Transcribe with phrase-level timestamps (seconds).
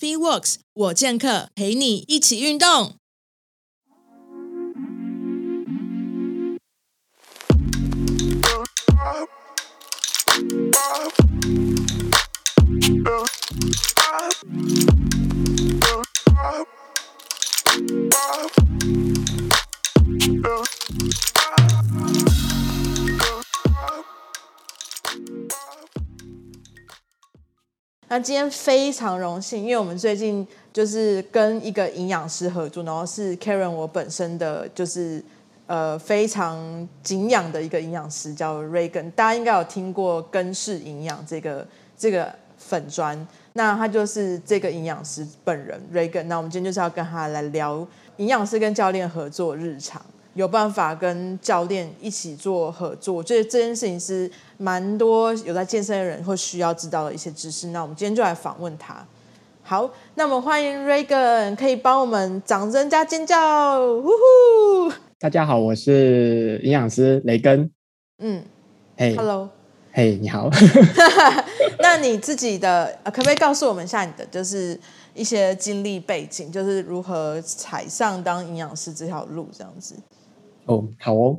[0.00, 2.94] FitWorks 我健客陪你一起运动。
[28.10, 35.22] 那今天非常荣幸，因为我们最近就是跟一个营养师合作，然后是 Karen 我本身的就是
[35.66, 41.66] 呃非常敬仰的一个营养师，叫 Regan，大家应该有听过根式营养这个
[41.98, 50.00] 这个粉砖，那他就是这个营养师本人 Regan，那我们今天就是要跟他来聊营养师跟教练合作日常。
[50.38, 57.66] 有办法跟教练一起做合作，我觉得这件事情是蛮多有在健身的人会需要知道的一些知识。
[57.68, 59.04] 那我们今天就来访问他。
[59.64, 64.92] 好，那我们欢迎 Regan，可以帮我们掌声加尖叫，呼呼！
[65.18, 67.68] 大家好，我是营养师雷根。
[68.22, 68.44] 嗯，
[68.96, 69.50] 嘿、hey.，Hello，
[69.90, 70.48] 嘿，你好。
[71.82, 74.78] 那你自己的可不可以告诉我们一下你的就是
[75.14, 79.96] 一些经历背景，就是如何踩上当营养师这条路这样子？
[80.68, 81.38] 哦，好哦，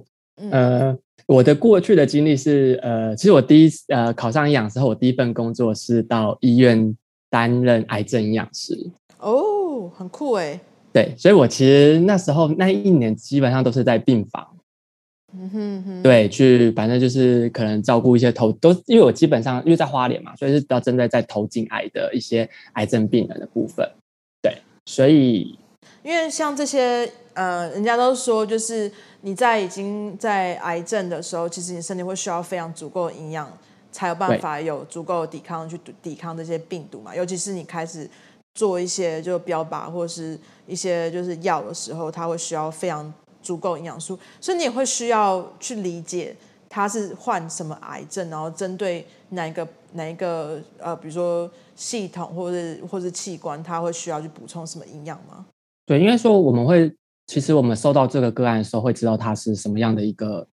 [0.52, 6.96] 呃，我的过去的经历是，呃，其实我第一呃考上营养师后，我第一份工作是到医院
[7.30, 8.76] 担任癌症营养师。
[9.20, 10.60] 哦，很酷哎。
[10.92, 14.58] 对，所以我其实那时候那一年基本上都是在病房，
[15.38, 23.88] 嗯哼哼，对，去反正就是可能照顾一些头都，因为我基本上因为在花莲嘛，所以是要针对在头颈癌的一些癌症病人的部分。
[24.42, 24.58] 对，
[24.88, 25.56] 所以
[26.02, 27.08] 因为像这些
[27.40, 28.92] 呃，人家都说就是。
[29.22, 33.52] 你在已经在癌症的时候，其实你身体会需要非常足够的营养，
[33.92, 37.14] 才有办法有足够的抵抗去抵抗这些病毒嘛。
[37.14, 38.10] 尤其是你开始
[38.54, 46.34] 做一些就标靶或者是一些就是药的时候，它会需要非常足够营养素，所以你也会需要去理解
[46.70, 55.45] 它是患什么癌症，然后针对哪一个哪一个呃，比如说系统或者或者器官，它会需要去补充什么营养吗？
[55.86, 56.89] 对，应该说我们会。
[57.30, 60.48] 其实我们收到这个个案的时候，会知道它是什么样的一个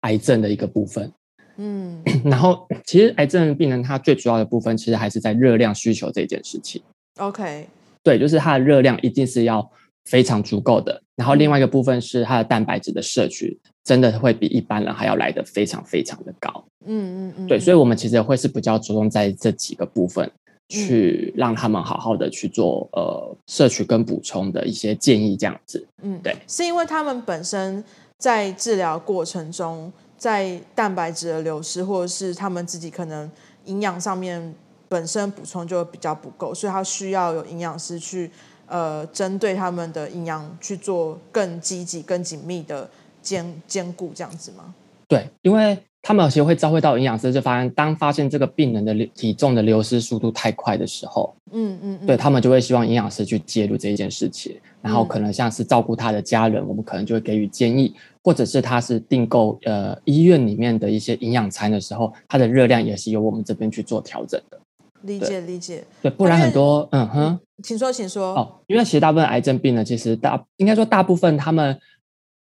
[0.00, 1.10] 癌症的一个部分。
[1.56, 6.82] 嗯， 然后其实癌症病人他最主要的部分，其实还是在热量需求这件事情。
[7.16, 7.66] OK，
[8.02, 9.66] 对，就是它的热量一定是要
[10.04, 11.02] 非常足够的。
[11.16, 16.62] 然后另外一个部分是它的蛋白质的摄取，真的会比一般人还要来得非常非常的高。
[16.84, 20.30] 嗯嗯嗯，对，所以我们其实会是比较着重在这几个部分。
[20.68, 27.82] 去让他们好好的去做呃摄取跟补充的一些建议，这样子，嗯，对，是因为他们本身
[28.18, 33.30] 在治疗过程中，在蛋白质的流失，或者是他们自己可能
[33.64, 34.54] 营养上面
[34.90, 38.30] 本身补充就比较不够，所以他需要有营养师去
[38.66, 42.90] 呃针对他们的营养去做更积极、更紧密的
[43.22, 44.74] 兼兼顾，这样子吗？
[45.08, 45.82] 对，因为。
[46.00, 57.92] 他们有些会召会到营养师，就发现当发现这个病人的体重的流失速度太快的时候，嗯嗯，嗯，对他们就会希望营养师去介入这一件事情，然后可能像是照顾他的家人，我们可能就会给予建议，
[58.22, 64.58] 或者是他是订购呃医院里面的一些营养餐的时候，它的热量也是由我们这边去做调整的。
[65.02, 68.34] 理解理解，对，不然很多嗯哼，请说请说。
[68.34, 71.78] 哦，因为其实大部分癌症病呢，其实大应该说大部分他们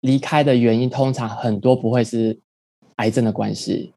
[0.00, 2.38] 离开的原因，通常很多不会是
[2.96, 3.92] 癌症的关系。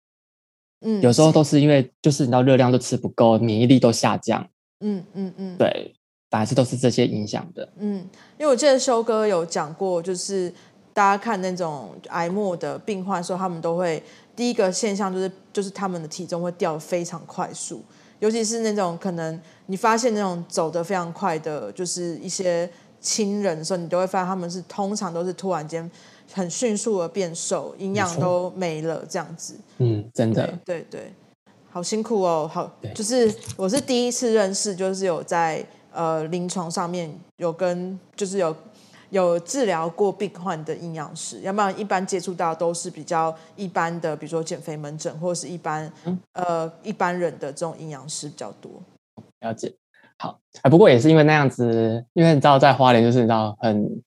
[0.81, 4.47] 嗯，有时候都是因为就是你知道热量都吃不够，免疫力都下降。
[4.79, 5.93] 嗯嗯嗯，对，
[6.29, 7.67] 反正都是这些影响的。
[7.79, 7.97] 嗯，
[8.37, 10.49] 因为我记得修哥有讲过，就是
[10.93, 14.01] 大家看那种癌末的病患的时候，他们都会
[14.37, 17.83] 第一个现象就是就是他们的体重会掉非常快速，
[18.19, 22.71] 尤其是那种可能你发现那种走得非常快的，就是一些
[23.01, 25.91] 亲人的时候，你都会发现他们是通常都是突然间。
[26.31, 29.55] 很迅速的变瘦，营养都没了，这样子。
[29.77, 30.45] 嗯，真的。
[30.63, 31.13] 对对，对，
[31.71, 38.55] 好辛苦哦，好，就是我是第一次认识，就是有在呃临床上面有跟就是有
[39.09, 48.71] 有治疗过病患的营养师，要不然一般接触到都是比较一般的，比如说减肥门诊或者是一般、嗯、呃一般人的这种营养师比较多。
[49.39, 49.73] 了解，
[50.17, 54.01] 好，哎不过也是因为那样子，因为你知道在花莲就是你知道很。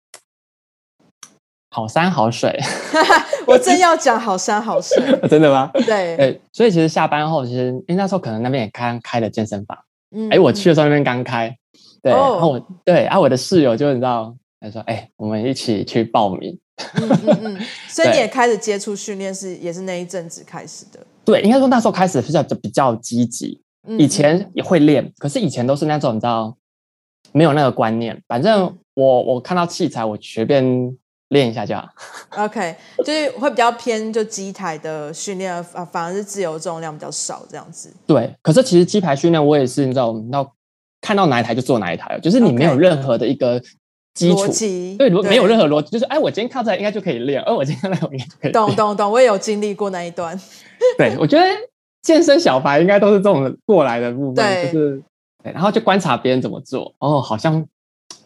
[1.75, 2.55] 好山好水，
[3.49, 5.71] 我正要讲好山好水， 真的吗？
[5.73, 9.79] 对，对，所以其实下班后，其实因为那时候可能那边也刚开了健身房，
[10.15, 11.57] 嗯，哎，我去的时候那边刚开，
[12.03, 16.59] 对，哦、然后我对，啊，我的室友就你知道，他说，哎，我们一起去报名，
[17.01, 23.59] 嗯嗯嗯， 所以你也开始接触训练是也是那一阵子开始的，对，应该说那时候开始比较就比较积极，
[23.99, 26.55] 以前也会练，可是以前都是那种你知道。
[27.35, 28.21] 没有那个观念。
[28.29, 30.63] 反正我我看到器材，我随便
[31.33, 31.89] 练一下就好。
[32.37, 37.93] OK，就是会比较偏就机台的训练，啊，反而是自由重量比较少这样子。
[38.07, 40.53] 对，可是其实机台训练我也是，你知道，到
[41.01, 43.61] 看到哪一台就做哪一台，就是你没有任何的一个
[44.15, 44.97] 基础，okay.
[44.97, 48.53] 对，对，没有任何逻辑，就是哎，我今天看出来应该就可以练，而我今天看来我应该就可以练。
[48.53, 50.41] 懂懂懂，我也有经历过那一段。
[50.97, 51.45] 对，我觉得。
[52.03, 55.01] 健身小白应该都是这种过来的部分，对就是
[55.41, 57.65] 对，然后就观察别人怎么做，哦，好像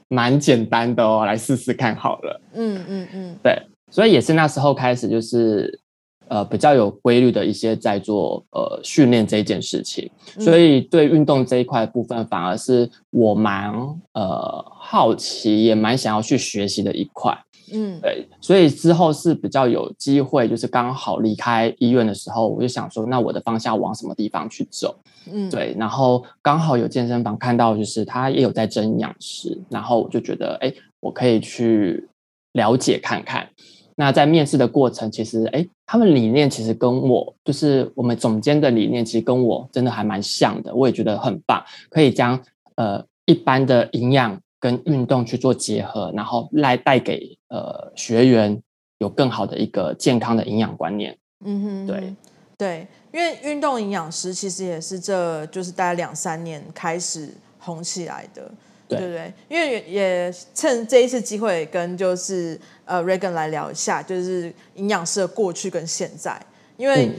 [0.08, 2.40] 蛮简单的哦，来试试看好了。
[2.54, 3.60] 嗯嗯嗯，对，
[3.90, 5.80] 所以也是那时候开始，就是
[6.28, 13.72] 呃比较有规律的一些在做呃训练这一件事情，所以对运动这一块部分，反而是我蛮
[14.12, 17.36] 呃好奇，也蛮想要去学习的一块。
[17.72, 24.94] 嗯，对，所以之后是比较有机会，就是刚好离开医院的时候，我就想说，那我的方向往什么地方去走？
[25.32, 32.08] 嗯，对，然后刚好有健身房看到，就是他也有在争营养师，然后我就觉得，哎，我可以去
[32.52, 33.48] 了解看看。
[33.96, 42.40] 那在面试的过程，其实，哎，他们理念其实跟我，就是我们总监的理念，其实跟我真的还蛮像的，我也觉得很棒，可以将
[42.76, 44.38] 呃一般的营养。
[44.58, 48.60] 跟运动去做结合，然后来带给呃学员
[48.98, 51.16] 有更好的一个健康的营养观念。
[51.44, 52.14] 嗯哼，对
[52.56, 57.28] 对，因为运动营养师其实也是这就是大概两三年开始
[57.58, 58.50] 红起来的，
[58.88, 59.32] 对，对不对？
[59.48, 66.40] 因为也，趁这一次机会跟就是呃 Regan 来聊一下，就是营养师的过去跟现在。
[66.78, 67.14] 因为、嗯、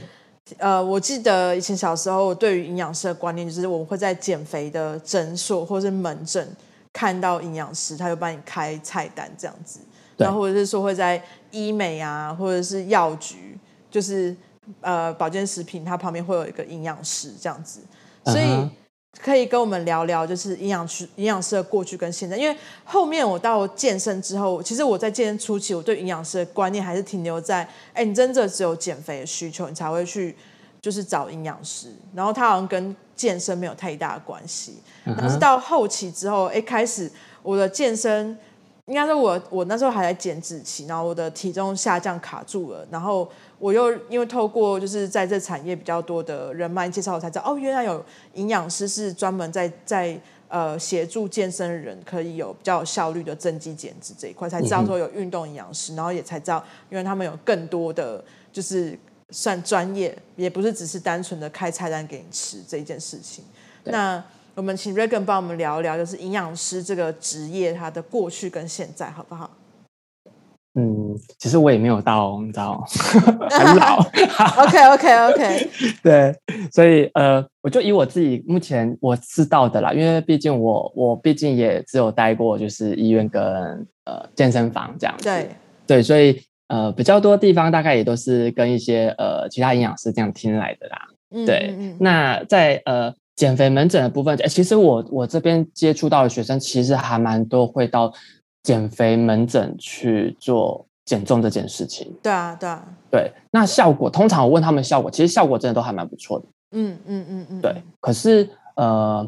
[0.58, 6.48] 呃，我记得以前小时候我对于营养师的观念就是我们会在减肥的诊所或是门诊。
[6.90, 9.78] 看到营养师，他就帮你开菜单这样子，
[10.18, 13.58] 然后或者是说会在医美啊，或者是药局，
[13.90, 14.36] 就是
[14.82, 17.80] 呃保健食品，它旁边会有一个营养师这样子，
[18.26, 18.68] 所以
[19.18, 22.36] 可以跟我们聊聊，就是营养师营养师的过去跟现在。
[22.36, 22.54] 因为
[22.84, 30.36] 后面我到健身之后，其实我在健身初期，我对营养师的观念还是停留在，哎，你真的只有减肥的需求，你才会去
[30.82, 32.94] 就是找营养师，然后他好像跟。
[33.18, 34.74] 健身没有太大的关系，
[35.04, 37.10] 但是到后期之后，哎开始
[37.42, 38.38] 我的健身，
[38.88, 43.30] 应该是我我那时候还在减脂期，然后我的体重下降卡住了，然后
[43.60, 48.04] 我又因为透过就是在这产业比较多的人脉介绍，我才知道哦，原来有
[48.34, 58.98] 营养师是专门在在呃协助健身人可以有比较有效率的增肌减脂这一块，才知道说有运动营养师，然后也才知道，因为他们有更多的就是。
[59.30, 63.44] 算专业，也不是只是单纯的开菜单给你吃这一件事情。
[63.84, 64.24] 那
[64.58, 69.48] 我们请 Regan 帮我们聊一聊，就是营养师这个职业它的过去跟现在，好不好？
[70.74, 72.82] 嗯，其实我也没有到，你知道，
[73.48, 73.98] 很老。
[74.58, 75.70] OK OK OK。
[76.02, 76.34] 对，
[76.72, 83.40] 所以呃，我就以我自己目前我知道的啦，因为毕竟我我毕竟也只有待过就是医院跟
[84.06, 85.22] 呃健身房这样子。
[85.22, 85.48] 对
[85.86, 86.42] 对，所以。
[86.66, 90.98] 呃，比较多地方大概也都是跟一些呃其他营养师这样听来的啦。
[91.30, 98.12] 嗯、对，嗯、那在呃减肥门诊的部分，欸、其实我我这边接触到的学生，其实还蛮多会到
[98.64, 102.12] 减肥门诊去做减重这件事情。
[102.20, 103.30] 对啊，对啊，对。
[103.52, 106.46] 那效果通常我问他们效果，其实效果真的都还蛮不错的。
[106.72, 107.60] 嗯嗯嗯嗯。
[107.60, 109.24] 对，可是呃，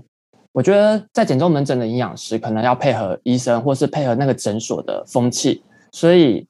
[0.51, 5.63] 我觉得在减重门诊的营养师可能要配合医生，或是配合那个诊所的风气，
[5.93, 6.45] 所以。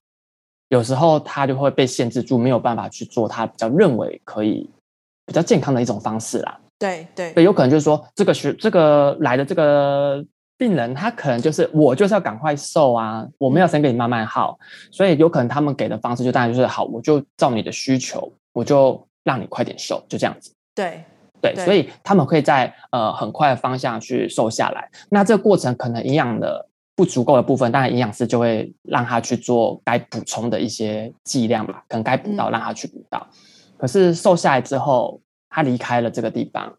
[0.73, 4.71] 有时候他就会被限制住，没有办法去做他比较认为可以
[5.26, 6.61] 比较健康的一种方式啦。
[6.81, 10.25] 对对，对，有可能就是说，这个学这个来的这个
[10.57, 14.59] 病人，他可能就是我就是要赶快瘦啊，我没有时间给你慢慢耗，
[14.91, 20.53] 所以有可能他们给的方式就当然就是好，我就照你的需求，我就让你快点瘦，就这样子。
[20.75, 21.05] 对
[21.41, 24.91] 对，所以他们可以在呃很快的方向去瘦下来。
[25.11, 26.67] 那这个过程可能营养的。
[26.97, 33.27] 不足够的部分，当然营养师就会让他去做该补充的一些剂量吧，可能该补到让他去补到。
[33.31, 33.39] 嗯、
[33.79, 35.19] 可是瘦下来之后，
[35.50, 36.78] 他离开了这个地方，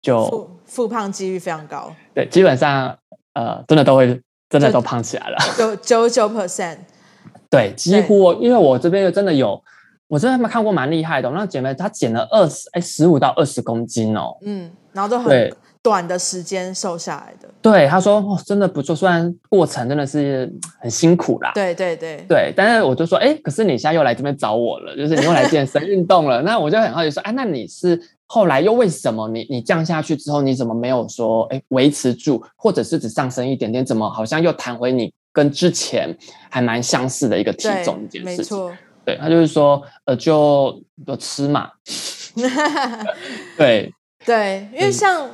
[0.00, 1.94] 就复复胖几率非常高。
[2.14, 2.96] 对，基本上
[3.34, 6.78] 呃，真的都会真的都胖起来了， 九九九 percent。
[7.50, 9.62] 对，几乎因为我这边真的有，
[10.08, 15.52] 我真的看过蛮厉害的，那姐妹她减了二十哎十五到二十公斤哦，嗯，然后都很
[15.86, 17.48] 短的时间瘦下来的。
[17.62, 21.52] 对，他说哦，真的不错，虽然过程真的是很辛苦啦。
[21.54, 36.12] 对对对对，但是我就说，哎，可是你现在又来这边找我了，就是你又来健身运动了，那我就很好奇说，哎，那你是后来又为什么你你降下去之后，你怎么没有说哎维持住，或者是只上升一点点，怎么好像又弹回你跟之前
[36.50, 38.36] 还蛮相似的一个体重一件事情？
[38.38, 38.72] 没错，
[39.04, 41.70] 对，他就是说，呃，就就吃嘛，
[43.56, 43.92] 对。
[44.26, 45.24] 对，因为像、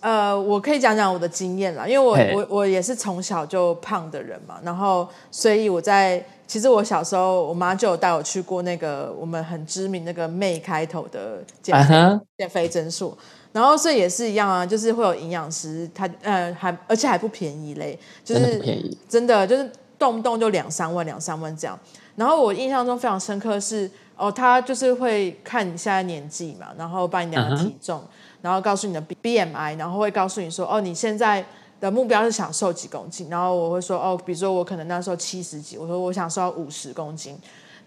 [0.00, 12.20] 嗯、呃，我可以讲讲我的经验啦，因为我我我也是从小就胖的人嘛，然后所以我在其实我小时候，我妈就有带我去过那个我们很知名那个 May 开头的减肥、uh.
[12.38, 13.14] 减肥诊所，
[13.52, 21.78] 然后所以也是一样啊，就是会有营养师，他呃还而且还不便宜嘞，就是真的不便宜，真的就是动不动就两三万两三万这样。
[22.16, 28.00] 然后我印象中非常深刻是哦，他就是会看你现在年纪嘛，然后把你量体重。
[28.00, 28.04] Uh.
[28.48, 31.44] 然后告诉你的 BMI，然后会告诉你说，哦，你现在
[31.78, 33.28] 的目标是想瘦几公斤？
[33.28, 37.38] 然后我会说，哦，比如说我可能那时候七十几，我说我想瘦五十公斤，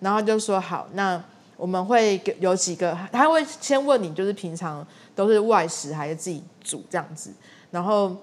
[0.01, 1.19] 然后就说好，那
[1.57, 7.31] 我们会有几个，他会先问你，就是平常都是外食还是自己煮这样子，
[7.71, 8.15] 然后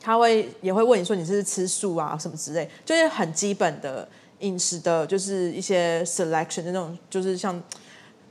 [0.00, 4.08] 他会也会问你说你是不是吃素啊什么之类，就是很基本的
[4.40, 7.62] 饮食的，就是一些 selection 的那种，就是像。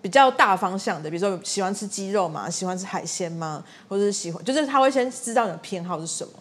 [0.01, 3.61] 比较大方向的，比如说喜欢吃鸡肉嘛，喜欢吃海鲜吗？
[3.89, 6.33] 或者是喜欢，就是他会先知道你的偏好是什么，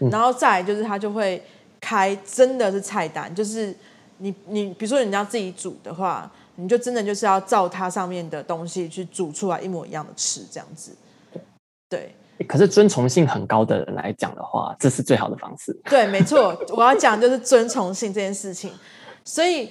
[0.00, 1.42] 嗯、然后再来就是他就会
[1.80, 3.74] 开真的是菜单，就是
[4.18, 10.94] 你你比如说你要自己煮的话，你就真的就是要照它上面的东西去煮出来一模一样的吃这样子。
[11.88, 12.14] 对，
[12.46, 15.72] 可是遵从性很高的人来讲的话，这是最好的方式。
[15.84, 18.70] 对，没错，我要讲就是遵从性这件事情。
[19.24, 19.70] 所以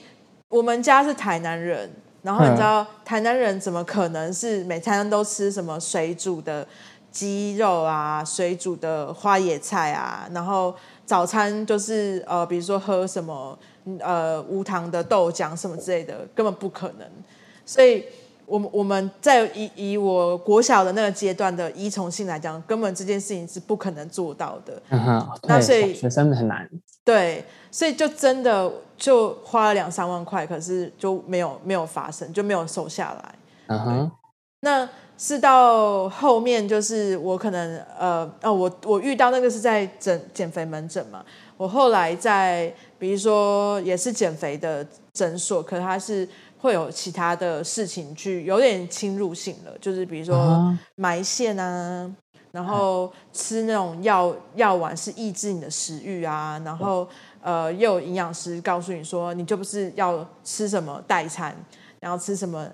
[0.49, 1.87] 我们家是台南人。
[2.25, 6.67] 然后你知道台南人怎么可能是每餐都吃什么水煮的
[7.11, 13.57] 鸡肉啊，水煮的花野菜啊，然后早餐就是呃，比如说喝什么
[13.99, 17.07] 呃无糖的豆浆什么之类的，根本不可能。
[17.63, 18.03] 所以，
[18.45, 24.81] 我们我们在以以我国小的那个阶段的依从性来讲，根本这件事情是不可能做到的。
[24.89, 26.69] 嗯哼，那所以学生很难。
[27.03, 28.71] 对，所以就真的。
[28.97, 33.35] 就花了两三万块，可是就没有没有发生，就没有瘦下来。
[33.67, 34.11] 嗯哼、uh，huh.
[34.61, 41.25] 那是到后面，就是我可能呃哦，我我遇到那个是在诊减肥门诊嘛。
[41.57, 46.25] 我后来在比如说也是减肥的诊所，可是它是
[46.65, 52.11] 会有其他的事情去有点侵入性了，就是比如说埋线啊，
[52.51, 57.07] 然后吃那种药药丸是抑制你的食欲啊，然后。
[57.45, 61.55] 呃，又有营养师告诉你说，你就不是要吃什么代餐，
[61.99, 62.67] 然后吃什么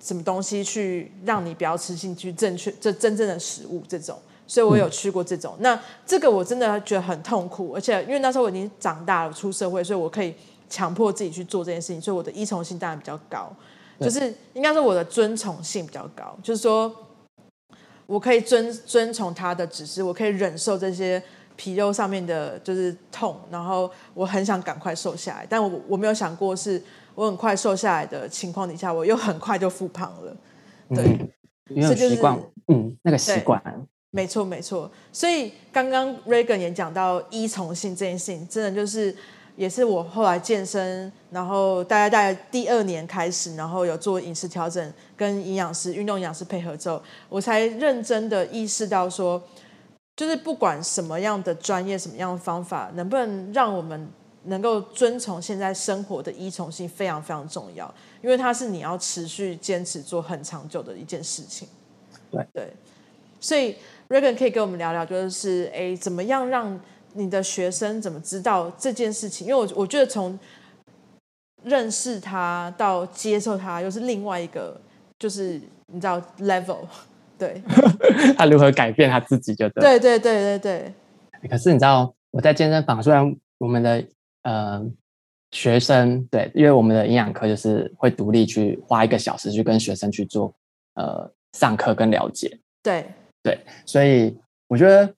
[0.00, 5.54] 什么东西去让你不要吃进去正确这真正的食物这种，所以我有吃过这种。
[5.58, 10.34] 嗯、那这个我真的觉得很痛苦，而且因为那时候我已经长大了，出社会，所以我可以
[10.72, 13.54] 强迫自己去做这件事情，所以我的依从性当然比较高，
[14.00, 16.90] 就是应该说我的遵从性比较高，就是说
[18.06, 21.22] 我可以遵遵从他的指示，我可以忍受这些。
[21.54, 26.82] 皮肉上面的就是痛，然后我很想赶快瘦下来，但我我没有想过是
[27.14, 30.36] 我很快瘦下来的情况底下，我又很快就复胖了。
[30.88, 31.04] 对，
[31.68, 33.62] 因为习惯，嗯，那个习惯，
[34.10, 34.90] 没错没错。
[35.12, 39.14] 所以刚刚 Regan 也讲到依从性这件事情，真的就是
[39.56, 49.42] 也是我后来健身，然后大概大概第二年开始，然后有做饮食调整，跟营养师、运动营养师配合之后，我才认真的意识到说。
[50.14, 54.06] 就是不管什么样的专业、什么样的方法，能不能让我们
[54.44, 61.66] 能够遵从现在生活的依从性，非常非常重要，因为它是你要持续坚持做很长久的一件事情。
[62.30, 62.72] 对对，
[63.40, 63.74] 所以
[64.10, 66.78] Regan 可以跟我们聊聊，就是哎，怎么样让
[67.14, 69.46] 你的学生怎么知道这件事情？
[69.46, 70.38] 因为我我觉得从
[71.64, 74.80] 认识他到接受他，又是另外一个，
[75.18, 76.78] 就是你知道 level。
[77.38, 77.60] 对，
[78.38, 79.98] 他如何改变他自己就对。
[79.98, 80.92] 对对对对
[81.40, 81.48] 对。
[81.50, 84.04] 可是你知道，我在健身房，虽然我们的
[84.42, 84.80] 呃
[85.50, 90.54] 学生对，因为我们的营养科就是会独立去花一个小时去跟学生去做
[90.94, 92.56] 呃上课跟了解。
[92.80, 93.06] 对
[93.42, 94.36] 对，所以
[94.68, 95.12] 我觉得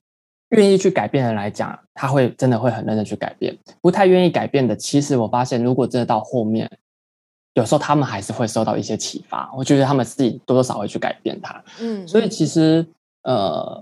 [0.49, 3.57] 愿意去改变的人来讲，他会真的会很认真去改变。
[3.81, 6.69] 不太愿意改变的，其实我发现，如果真的到后面。
[7.57, 11.63] 有时候他们还是会受到一些启发，我觉得他们自己多多少少会去改变他。
[11.79, 12.85] 嗯，所以其实
[13.23, 13.81] 呃，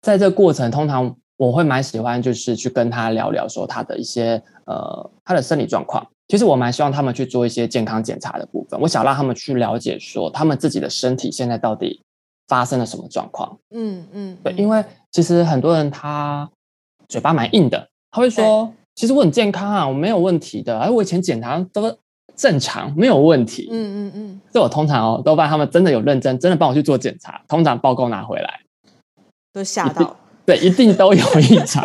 [0.00, 6.06] 在这个过程，通常我会蛮喜欢，就是去跟他聊聊说他的一些呃他的生理状况。
[6.28, 12.00] 其实我蛮希望他们去做一些健康检查的部分，我想让他们去了解说他们自己的身体现在到底
[12.52, 13.56] 发生了什么状况。
[13.70, 16.46] 嗯嗯，对，因为其实很多人他
[17.08, 21.96] 嘴巴蛮硬的，他会说，其实我很健康啊，我没有问题的，而我以前检查都。
[22.34, 28.60] 正常没有问题，嗯嗯嗯，所以我通常哦，都发现他们真的有认真，真的帮我去做检查，通常报告拿回来
[29.52, 30.16] 都吓到，
[30.46, 31.84] 对，一定都有异常，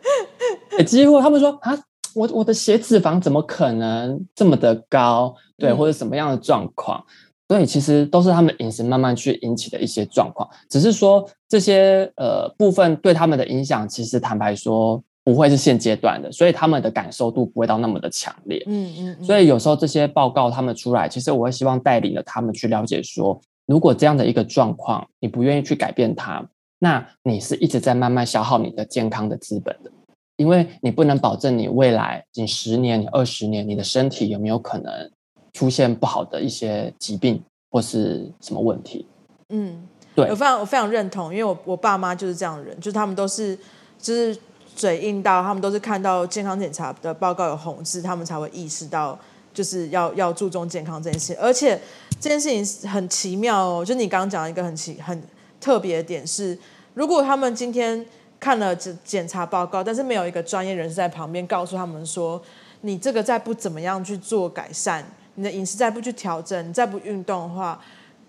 [0.86, 1.78] 几乎他们说啊，
[2.14, 5.34] 我我的血脂肪怎么可能这么的高？
[5.58, 7.04] 对，嗯、或者什么样的状况？
[7.48, 18.60] 对，其实都是他们饮食慢慢去引起的一些状况，只是说这些呃部分对他们的影响，其实坦白说不会是现阶段的，所以他们的感受度不会到那么的强烈。
[18.66, 19.24] 嗯嗯，嗯。
[19.24, 26.44] 所以有时候这些报告他们出来，其实我会希望带领了他们去了解说，如果这样的一个状况，你不愿意去改变它，
[26.80, 29.90] 那你是一直在慢慢消耗你的健康的资本的，
[30.36, 35.10] 因为你不能保证你未来你十年、你二十年，你的身体有没有可能。
[35.56, 39.06] 出现不好的一些疾病或是什么问题？
[39.48, 43.58] 嗯，对，我非常我非常认同，因为我我爸妈就是这样的人，就是他们都是
[43.98, 44.36] 就是
[44.74, 49.18] 嘴硬到，他们都是看到健康检查的报告有红字，他们才会意识到
[49.54, 51.34] 就是要要注重健康这件事。
[51.40, 51.80] 而且
[52.20, 55.22] 这件事情很奇妙哦，就你刚刚讲的一个很奇很
[55.58, 56.58] 特别的点是，
[56.92, 58.04] 如果他们今天
[58.38, 62.42] 看了检检查报告，但是没有一个专业人士在旁边告诉他们说，
[62.82, 65.02] 你这个再不怎么样去做改善。
[65.36, 67.80] 你的饮食再不去调整，你再不运动的话，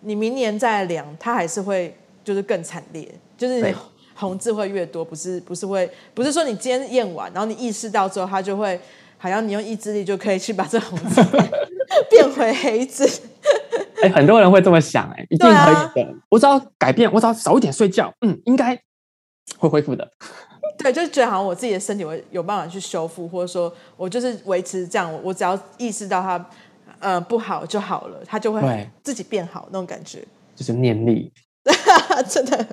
[0.02, 3.74] 你明年再量，它还是会就是更惨烈，就是你
[4.14, 8.80] 红字会越多，不是不是会不是说你今天验完，然后你意识到之后，它就会
[9.18, 11.24] 好像你用意志力就可以去把这红字
[12.10, 13.10] 变，回黑字。
[14.04, 16.14] 哎、欸，很多人会这么想、欸，哎，一定可以的。
[16.30, 18.80] 我只要改变，我只要早一点睡觉，嗯，应该
[19.58, 20.08] 会恢复的。
[20.78, 26.46] 对，就是觉得好像我自己的身体会有办法去修复，或者说我就是维持这样，我只要意识到它。
[27.00, 30.24] 呃，不好就好了，他就会自己变好那种感觉，
[30.56, 31.32] 就是念力，
[32.28, 32.66] 真的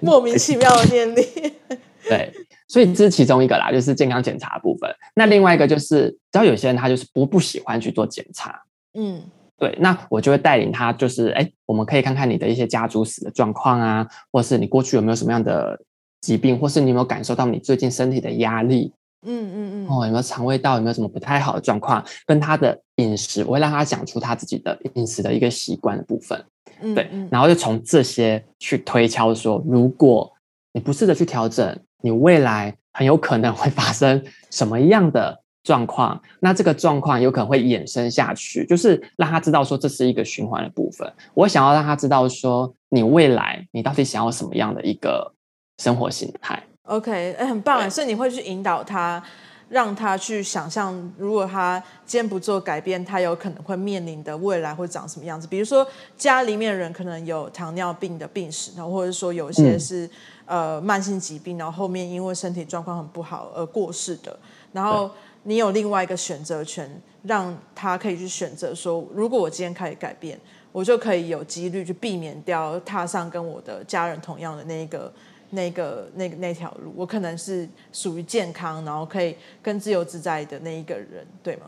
[0.00, 1.22] 莫名其妙的念力。
[2.08, 2.32] 对，
[2.66, 4.90] 所以这是其中一个啦，就是健康检查部分。
[5.14, 8.62] 那另外一个就是，只要有些人他就是不不喜欢去做检查，
[8.94, 9.22] 嗯，
[9.58, 15.78] 对，那我就会带领他，就是哎，我们可以看看你的一些家族史的状况啊，或是你过去有没有什么样的
[16.22, 18.92] 疾病，或是你有没有感受到你最近身体的压力。
[19.26, 22.04] 嗯嗯嗯，哦，有没有肠胃道有没有什么不太好的状况？
[22.26, 26.42] 跟他的饮食，我会让他讲出他自己的饮食的一个习惯的部分。
[26.80, 30.32] 嗯，对，然后就从这些去推敲说，如果
[30.72, 36.18] 你不试着去调整，你未来很有可能会发生什么样的状况？
[36.40, 41.12] 那这个状况有可能会衍生下去，就是让他知道说这是一个循环的部分。
[41.34, 45.34] 我想要让他知道说，你未来你到底想要什么样的一个
[45.78, 47.88] 生活形态？OK，哎，很棒哎！
[47.88, 49.22] 所以你会去引导他，
[49.68, 55.46] 让他去想象，如果他今天不做改变，他有可能会面临的未来会长什么样子。
[55.46, 55.86] 比如说，
[56.18, 60.04] 家里面人可能有糖尿病的病史，然后或者说有一些是、
[60.46, 64.36] 嗯、呃慢性疾病，然后后面因为身体状况很不好而过世的。
[64.72, 65.08] 然后
[65.44, 66.90] 你有另外一个选择权，
[67.22, 70.36] 让他可以去选择说，如果我今天开始改变，
[70.72, 75.12] 我就可以有几率去避免掉踏上跟我的家人同样的那一个。
[75.50, 81.62] 那个、那个、那条路，我可能是属于健康，然后可以更自由自在的那一个人，对吗？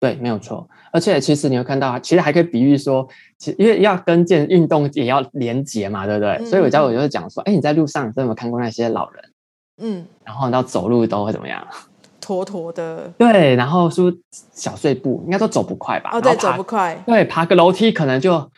[0.00, 0.66] 对，没有错。
[0.92, 6.36] 而且其实你会看到，其实还可以比喻说，其实因为要跟健运动也要连结嘛，对不对？
[6.40, 9.24] 嗯、所以我教我就是讲说，哎，你在路上，你有没有看过那些老人？
[9.82, 11.66] 嗯，然后到走路都会怎么样？
[12.18, 13.08] 妥妥的。
[13.18, 14.02] 对，然后是
[14.52, 16.10] 小碎步，应该都走不快吧？
[16.12, 16.94] 哦，对，走不快。
[17.06, 18.50] 对，爬个楼梯可能就，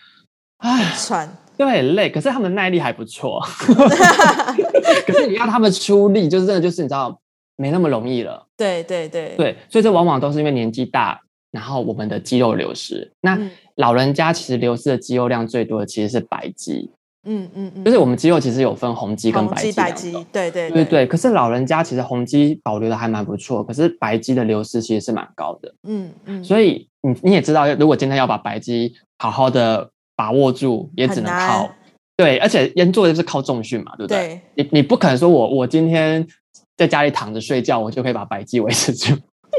[0.58, 1.28] 哎，喘。
[1.56, 3.40] 对，累，可是他们耐力还不错。
[5.06, 7.20] 可是你要他们出力，就是真的，就是你知道，
[7.56, 8.46] 没那么容易了。
[8.56, 13.12] 对对对对，所以这往往都是因为年纪大，然后我们的肌肉流失。
[13.20, 13.38] 那
[13.76, 16.90] 老人家其实流失的肌肉量最多的其实是白肌。
[17.24, 19.72] 嗯嗯嗯，就是我们肌肉其实有分红肌跟白肌。
[19.72, 21.06] 白肌，对对对对对。
[21.06, 25.72] 可是老人家其实红肌保留的还蛮不错，可是白肌的流失其实是蛮高的。
[25.84, 26.42] 嗯嗯。
[26.42, 29.90] 所以你你也知道，如果今天要把白肌好好的。
[30.14, 31.70] 把握住也只能靠，
[32.16, 34.40] 对，而且人做的是靠重训嘛，对不对？
[34.54, 36.26] 对，你你不可能说我我今天
[36.76, 39.14] 在家里躺着睡觉，我就可以把白肌 维持住。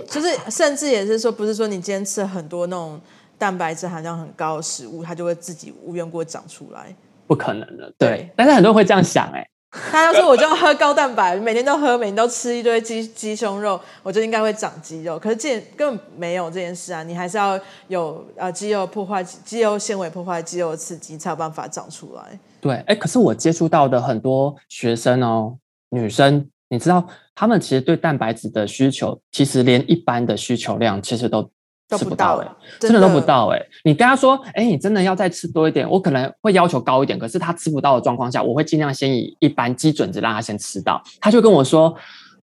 [0.08, 3.00] 就是甚至也是说，不是说你今天吃了很多那种
[3.38, 6.96] 蛋白质含量很高的食物，它就会自己无缘故长出来，
[7.28, 7.94] 不可能的。
[7.98, 9.48] 对，对，但是很多人会这样想，哎。
[9.74, 15.18] 他要说我就要喝高蛋白，每天都喝，每天都吃一堆鸡鸡胸肉，我就应该会长肌肉。
[15.18, 17.02] 可是这根本没有这件事啊！
[17.02, 22.40] 你还是要有呃肌肉破坏肌肉纤维破坏肌肉刺激，才有办法长出来。
[22.62, 25.58] 对，哎，可是我接触到的很多学生哦，
[25.90, 31.50] 女生，你知道，他们其实对蛋白质的需求，其实连一般的需求量其实都。
[31.98, 33.70] 吃不到哎、欸，真的都不到哎、欸！
[33.84, 37.18] 你跟他说，哎、欸，你真的要再吃多一点，我可能会要求高一点。
[37.18, 41.02] 可是他吃不到的状况下，我会尽量先以一般基准值让他先吃到。
[41.20, 41.96] 他就跟我说，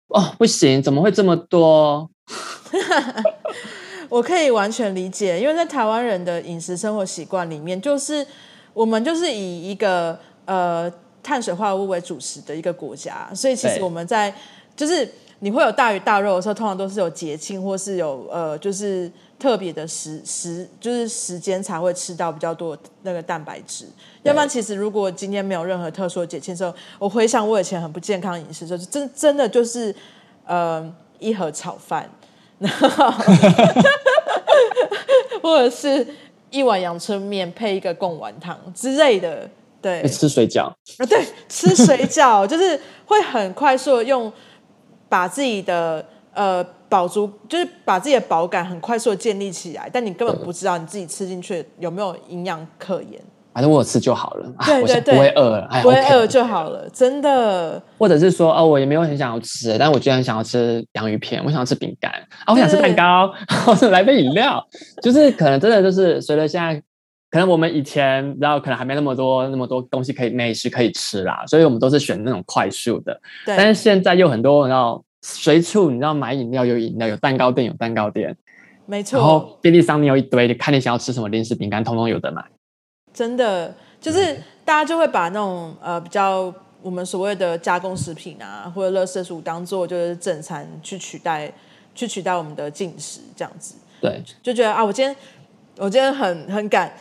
[0.07, 2.09] 哦，不行，怎么会这么多？
[4.09, 8.25] 我可以完全理解，因为在台湾人的饮食生活习惯里面，就是
[8.73, 14.33] 我们就是以一个呃碳水化合物为主食的一个国家，所以其实我们在。
[14.75, 15.07] 就是
[15.43, 23.85] 你会有大鱼大肉的时候，通常都是有节庆或是有呃，就是特别的时时，就是时间才会吃到比较多那个蛋白质。
[24.21, 29.93] 要不然，其实如果今天没有任何特殊的节庆的时候，我回想我以前很不健康饮食，就是真真的就是
[30.45, 32.09] 呃一盒炒饭，
[32.59, 33.11] 然后
[35.41, 36.07] 或者是
[36.51, 39.49] 一碗阳春面配一个贡丸汤之类的。
[39.81, 40.75] 对，吃水饺啊，
[41.05, 44.31] 对，吃水饺就是会很快速的用
[45.13, 53.21] 把自己的呃饱足，就是把自己的饱感很快速的建立起来，但你根本不知道你自己吃进去有没有营养可言。
[53.53, 57.79] 反正我有吃就好了， 对对对，不会饿了， 不会饿就好了，真的。
[57.99, 62.11] 或者是说，哦，我也没有很想要吃，但我居然想要吃洋芋片，我想要吃饼干
[62.45, 63.31] 啊，我想吃蛋糕，
[63.67, 64.65] 或者来杯饮料，
[65.03, 66.81] 就是可能真的就是随着现在，
[67.33, 73.19] 可能我们以前然后可能还没那么多那么多东西可以美食可以吃啦，所以我们都是选那种快速的。
[73.43, 73.57] 对。
[73.57, 78.37] 但是现在又很多，然后随处你知道买饮料有饮料，有蛋糕店有蛋糕店，
[78.85, 79.17] 没错。
[79.17, 82.45] 然后便利商店有一堆，你看你想要吃什么零食饼干，通通有的买。
[83.11, 91.51] 真的就是大家就会把那种呃比较我们所谓的加工食品啊，或者垃圾食物当做就是正餐去取代，
[91.95, 93.73] 去取代我们的进食这样子。
[93.99, 95.15] 对，就觉得啊，我今天
[95.77, 96.93] 我今天很很赶，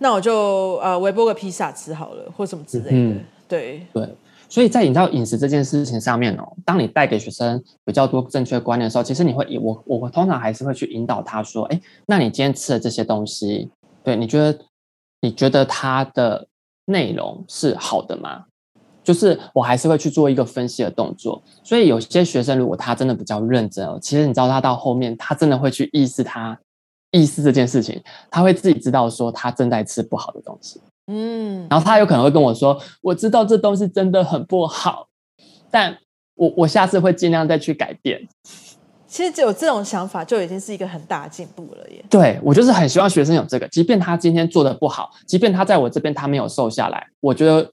[0.00, 2.90] 那我就呃微波个披萨吃好了，或什么之类的。
[2.90, 4.08] 嗯、对对，
[4.48, 13.70] 所以在你知道饮食这件事情上面哦，当你带给学生比较多正确观念的时候，其实你会我我通常还是会去引导他说，哎，那你今天吃的这些东西，
[14.02, 14.58] 对你觉得？
[15.22, 16.48] 你觉得它的
[16.86, 18.46] 内容是好的吗？
[19.04, 21.42] 就是我还是会去做一个分析的动作。
[21.62, 26.58] 所以有些学生如果他真的比较认真哦，其实你知道他到后面他真的会去意识他
[27.10, 30.80] 意识这件事情，他会自己知道说他正在吃不好的东西。
[31.06, 35.08] 嗯，然后他有可能会跟我说：“我知道这东西真的很不好，
[35.70, 35.98] 但
[36.36, 38.26] 我我下次会尽量再去改变。”
[39.08, 42.04] 其实只有这种想法就已经是一个很大的进步了耶。
[42.08, 47.68] 对，我就是很希望学生有这个，即便他今天做的不好，即便他在我这边他没有瘦下来，我觉得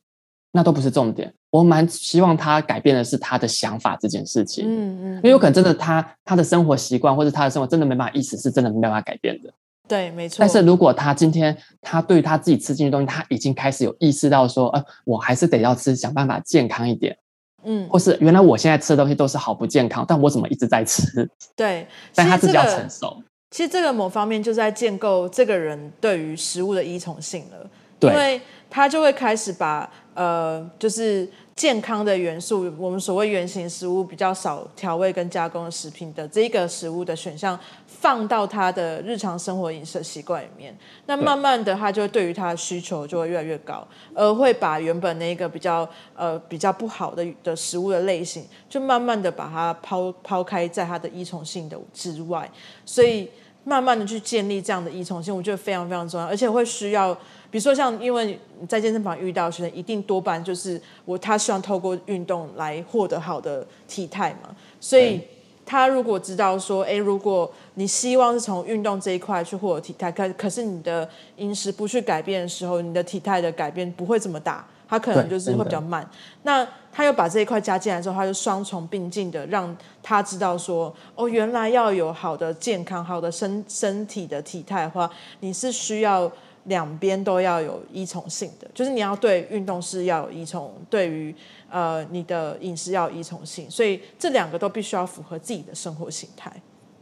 [0.51, 1.33] 那都不是重点。
[1.49, 4.65] 我蛮希望他改变的是他的想法这件事情。
[4.67, 9.53] 嗯嗯，因为有可能真的他他的生活习惯或者他的生活真的没办法意识，是真的没办法改变的。
[9.87, 10.35] 对，没错。
[10.39, 17.17] 但是如果他今天他对于他自己吃进去的东西，他已经开始有意识到说，呃，我还是得要吃，想办法健康一点。
[17.63, 21.27] 嗯，或是原来我现在吃的东西都是好不健康，但我怎么一直在吃？
[21.55, 23.21] 对， 但他自己要承受。
[23.49, 31.29] 其实这个某方面就在建构这个人对于食物的依从性了，对，因为他就会开始把呃，就是。
[31.57, 40.77] 健康的元素，我们所谓原型食物比较少调味跟加工的食品的这个食物的选项，放到他的日常生活饮食习惯里面，
[41.07, 52.47] 那慢慢的他就对于他的需求就会越来越高，而会把原本那个比较呃比较不好的的食物的类型，就慢慢的把它抛抛开在他的依从性的之外，
[52.85, 53.27] 所以
[53.63, 57.17] 慢慢的去建立这样的依从性，我觉得非常非常重要，而且会需要。
[57.49, 65.21] 比如说，像因为在健身房遇到的学生，一定多半就是我他希望透过运动来获得好的体态嘛，所以
[65.65, 76.09] 他如果知道说，哎，如果你希望是从运动这一块去获得体态，可可是你的饮食不去改变的时候，你的体态的改变不会这么大，他可能就是会比较慢。
[76.43, 86.29] 那他又把这一块加进来之后，他就双重并进的让他知道说，哦，原来要有好的健康、好的身身体的体态的话，你是需要。
[86.67, 91.33] 两边都要有依从性的，就是你要对运动是要有依从，对于
[91.69, 96.51] 呃你的饮食要有依从性，所以这两个都必须要符合自己的生活形态。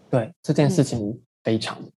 [0.10, 1.91] 对这件事情非常，嗯、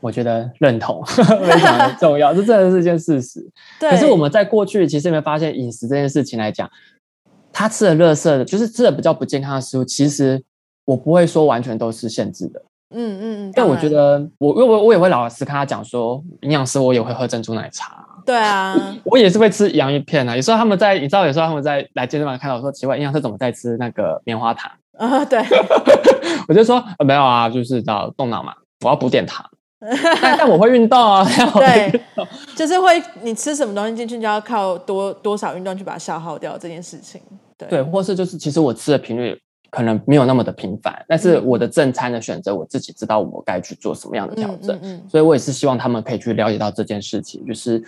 [0.00, 3.48] 我觉得认同， 非常的重要，这真的是一件事实。
[3.78, 3.90] 对。
[3.90, 6.68] 可是我们在过去其实有没有发现，饮食这件事情来讲，
[7.52, 10.42] 他吃的垃圾的，就是吃的比较不健康的食物，其实
[10.84, 12.60] 我不会说完全都是限制的。
[12.94, 18.06] 嗯嗯嗯，但我觉得我因为我我也会老实跟他讲说，营养师我也会喝珍珠奶茶。
[18.24, 20.34] 对啊，我也是会吃洋芋片啊。
[20.34, 25.22] 有时候他们在，你知道，有时候他们在来健身房看到我说奇怪，营养师怎么在吃那个棉花糖 啊？
[25.26, 25.44] 对，
[26.48, 29.44] 我就说、呃、没有啊，就是要动脑嘛，我要补点糖。
[30.22, 31.22] 但但我会运动啊，
[31.60, 32.00] 对，
[32.56, 37.20] 就是会你吃什么东西进去，就要靠多多少运动去把它消耗掉这件事情。
[37.58, 39.38] 对，对，或是就是其实我吃的频率。
[39.74, 47.82] 可能没有那么的频繁，但是我的正餐的选择，我自己知道我该去做什么样的调整，嗯嗯嗯、所以我也是希望他们可以去了解到这件事情，就是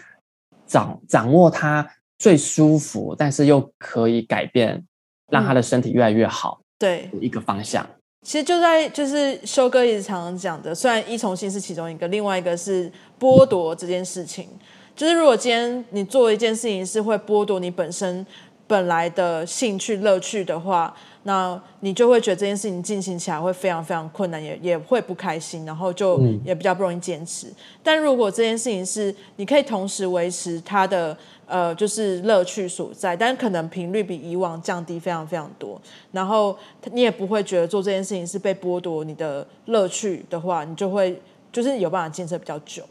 [0.67, 4.85] 掌掌握他最舒服，但是又可以改变，
[5.31, 7.87] 让他的身体越来越好，对一个方向。
[8.23, 14.49] 其实就在就是修哥一直常常讲的，虽然依从性是其中一个，另外一个是剥夺这件事情，
[14.97, 18.27] 就是如果今天你做一件事情是会剥夺你本身。
[18.69, 20.93] 本来的兴趣乐趣的话，
[21.27, 27.49] 那你就会觉得这件事情进行起来会非常非常困难，也也会不开心，然后就也比较不容易坚持。
[27.49, 35.81] 嗯、但如果这件事情是你可以同时维持它的呃就是乐趣所在，但可能频率比以往降低非常非常多，
[36.13, 36.57] 然后
[36.93, 42.85] 你也不会觉得做这件事情是被剥夺你的乐趣的话，你就会就是有办法坚持比较久。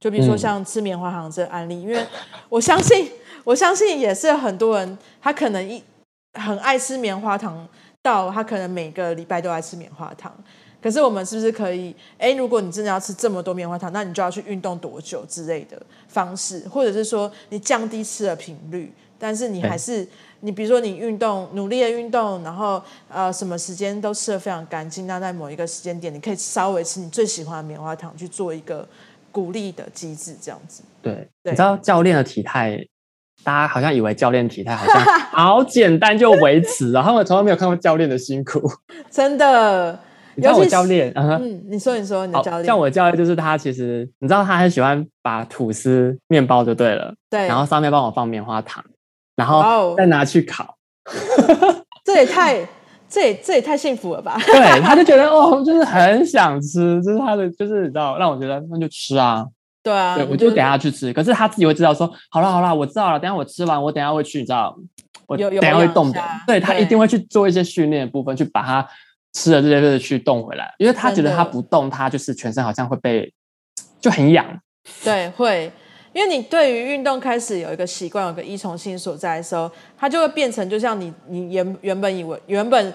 [0.00, 2.04] 就比如说像吃棉花糖这个案例，因为
[2.48, 3.08] 我相信。
[3.44, 5.82] 我相信也是很多人，他可能一
[6.38, 7.68] 很爱吃棉花糖，
[8.02, 10.32] 到他可能每个礼拜都爱吃棉花糖。
[10.80, 11.92] 可是我们是不是可以？
[12.18, 20.06] 哎，如果你真的要吃这么多棉花糖，那你就要去运动多久之类的方式，或者是说你降低吃的频率，但是你还是
[20.38, 28.88] 你比如说你运动努力的运动，然后呃什么时间都吃的非常干净，那在某一个时间点，你可以稍微吃你最喜欢的棉花糖，去做一个
[29.32, 30.84] 鼓励的机制，这样子。
[31.02, 32.78] 对，对你知道教练的体态。
[33.48, 38.60] 大家好像以为教练体态好像 好简单就维持，然后我从来没有看过教练的辛苦，
[39.10, 39.98] 真的。
[40.34, 48.84] 你知道我教练，嗯，你说你说你的教练，像我教练就是他，其实你知道他很喜欢把吐司面包就对了，对，然后上面帮我放棉花糖，
[49.34, 50.74] 然后再拿去烤，
[52.04, 52.58] 这也太
[53.08, 54.36] 这也这也太幸福了吧？
[54.44, 59.46] 对，他就觉得哦，就是很想吃，就是他的就是你知道，让我觉得那就吃啊。
[59.88, 64.76] 对啊，对，我就等下去吃，可是他自己会知道说，好了好了，我知道了，等下我吃完，我等下会去，你知道，
[65.26, 68.86] 我等下会动的，对，他一定会去做一些训练的部分，去把他
[69.32, 73.32] 吃的这些东西去动回来，因为他觉得他不动，他就是全身好像会被
[73.98, 74.44] 就很痒。
[75.02, 75.72] 对，会，
[76.12, 82.92] 因为你对于运动开始有一个习惯，有个依从性所在的时候，它就会变成就像你你原原本以为原本。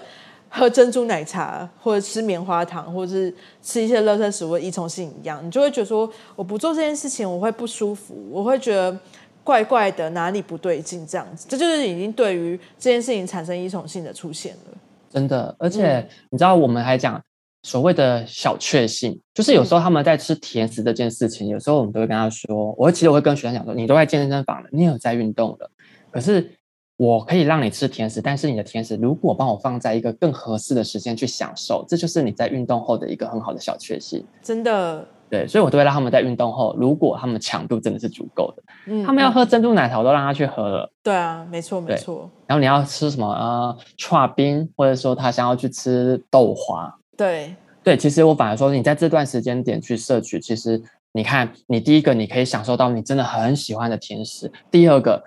[0.56, 8.96] 喝珍珠奶茶，或者吃棉花糖，或者是吃一些垃圾食物的依从性一样，你就会觉得说，我不做这件事情，我会不舒服，我会觉得
[9.42, 14.78] 怪怪的，哪里不对劲，这样子，这就是已经对于这件事情产生依从性的出现了。
[15.10, 17.20] 真的，而且、你知道，我们还讲
[17.64, 25.68] 所谓的小确幸，就是有时候他们在吃甜食这件事情，有时候我们都会跟他说，我其实我会跟学生讲说，你都在健身房了，你有在运动了，
[26.12, 26.48] 可是。
[26.96, 34.24] 我可以让你吃甜食，但是你的甜食如果帮我放在一个更合适的时间去享受，这就是你在运动后的一个很好的小确幸。
[34.40, 40.88] 真的，对，所以我都会让他们在运动后，如果他们强度真的是足够的，嗯，他们要喝珍珠奶茶，我都让他去喝了。
[41.02, 42.30] 对啊，没错没错。
[42.46, 50.80] 然后你要吃什么呃，剉冰，或者说他想要去吃豆花，对对，其实我反而说，你在这段时间点去摄取，其实
[51.12, 55.24] 你看，你第一个你可以享受到你真的很喜欢的甜食，第二个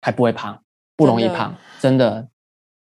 [0.00, 0.60] 还不会胖。
[1.00, 2.10] 不容易胖，真的。
[2.10, 2.28] 真的，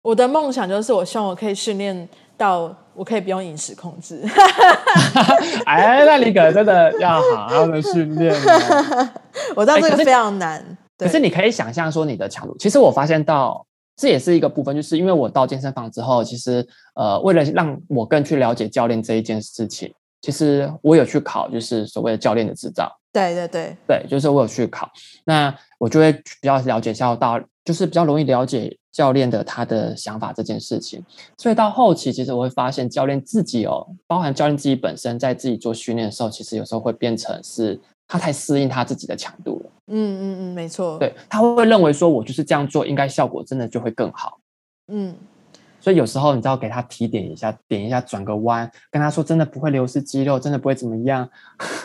[0.02, 4.22] 我的梦想就是，我希望我可以训练到，我可以不用饮食控制。
[5.66, 8.34] 哎，那你可能真的要好好的训练。
[9.54, 10.64] 我知道这个非常难。
[10.96, 13.64] 可是你可以想象说你的强度，其实我发现到
[13.96, 22.90] 这也是一个部分，就是因为我到健身房之后，其实呃，为了让我更去了解教练这一件事情，其实我有去考，就是所谓的教练的执照。
[23.12, 24.90] 对对对对，就是我有去考，
[25.24, 27.40] 那我就会比较了解到到。
[27.64, 31.04] 就是比较容易了解教练的他的想法这件事情，
[31.36, 39.70] 所以到后期其实我会发现教练自己哦，包含教练自己本身在自己做训练的时候，其实有时候会变成是他太适应他自己的强度了。
[39.88, 40.96] 嗯嗯嗯，没错。
[40.98, 44.38] 对，他会认为说我就是这样做，应该效果真的就会更好。
[44.90, 45.14] 嗯，
[45.88, 51.26] 所以有时候你知道给他提点一下，点一下转个弯，跟他说真的不会流失肌肉，真的不会怎么样。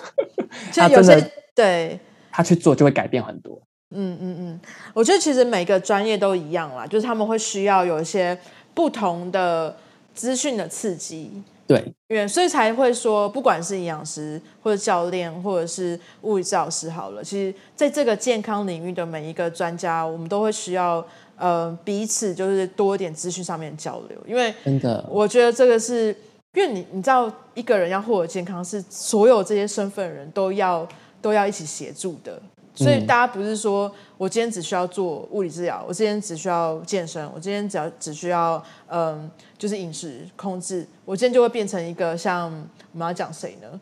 [0.75, 1.97] 他真的对，
[2.29, 3.61] 他去做就会改变很多。
[3.91, 4.59] 嗯嗯嗯，
[4.93, 8.37] 我觉得其实每个专业都一样啦，就是他们会需要有一些
[8.73, 9.73] 不同的
[10.13, 21.05] 资讯的刺激，对，因为所以才会说，不管是营养师或者教练或者是物理治疗师，好了，其实在这个健康领域的每一个专家，我们都会需要
[21.43, 26.15] 呃彼此就是多一点资讯上面交流，因为真的，我觉得这个是
[26.53, 30.87] 因为你你知道一个人要获得健康，是所有这些身份的人都要
[31.21, 32.41] 都要一起协助的。
[32.75, 39.29] 所以大家不是说我今天只需要做物理治疗，我今天只需要健身，我今天只要只需要嗯，
[39.59, 42.45] 就是饮食控制，我今天就会变成一个像
[42.93, 43.79] 我们要讲谁呢？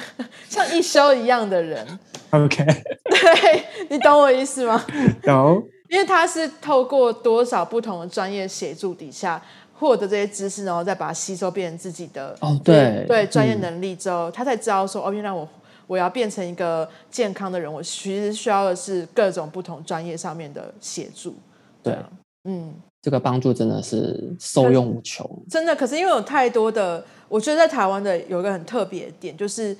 [0.50, 1.86] 像一休一样的人。
[2.30, 4.84] OK，对，你懂我意思吗？
[5.22, 5.62] 懂。
[5.94, 9.40] 因为他是透过多少不同的专业协助底下
[9.72, 15.48] 获得这些知识，然后再把它吸收变成自己的哦，对对专业能力之后，嗯、他才知道说哦，原来我。
[15.86, 21.34] 我要变成一个健康的人，我其实需要的是各种不同专业上面的协助。
[21.82, 22.08] 对啊，
[22.44, 25.30] 嗯，这个帮助真的是受用无穷。
[25.50, 29.76] 真的，可是因为有太多的，我觉得在台湾的有一个很特别的点，就是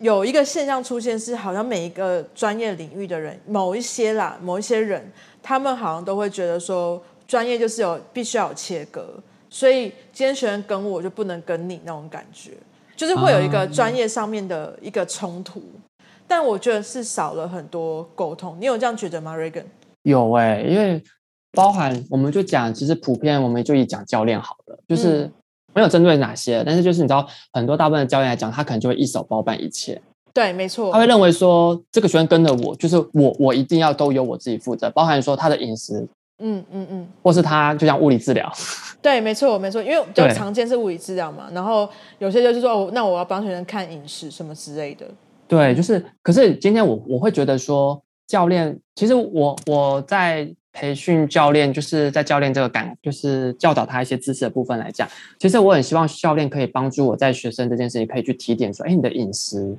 [0.00, 12.52] 有一个现象出现，是好像每一个专业领域的人，某一些啦，某一些人，他们好像都会觉得说，专业就是有必须要有切割，所以今天学生跟我就不能跟你那种感觉，
[12.96, 15.62] 就是会有一个专业上面的一个冲突。
[16.26, 19.64] 但我觉得是少了很多沟通，你有这样觉得吗，Regan？
[20.02, 21.00] 有哎、因为
[21.52, 25.30] 包含我们就讲，其实普遍我们就以讲教练好了，就是。
[25.78, 30.00] 嗯没有针对哪些，但是就是你知道，很多大部分的教练来讲，他可能就会一手包办一切。
[30.34, 30.90] 对，没错。
[30.90, 36.04] 他会认为说，这个学生跟着我，就是我，我一定要都由我自己负责，包含说他的饮食，
[36.40, 38.52] 嗯嗯嗯，或是他就像物理治疗。
[39.00, 41.88] 对，没错，没错，因为比较常见是物理治疗嘛，然后
[42.18, 45.06] 有些就是说，哦，那我要帮学生看饮食什么之类的。
[45.46, 50.52] 对，就是，可是今天我我会觉得说，教练其实我我在。
[50.78, 55.08] 培训教练就是在教练这个感，就是教导他一些知识的部分来讲，
[55.40, 59.76] 其实我很希望教练可以帮助我在学生这件事情可以去提点说，哎，你的饮食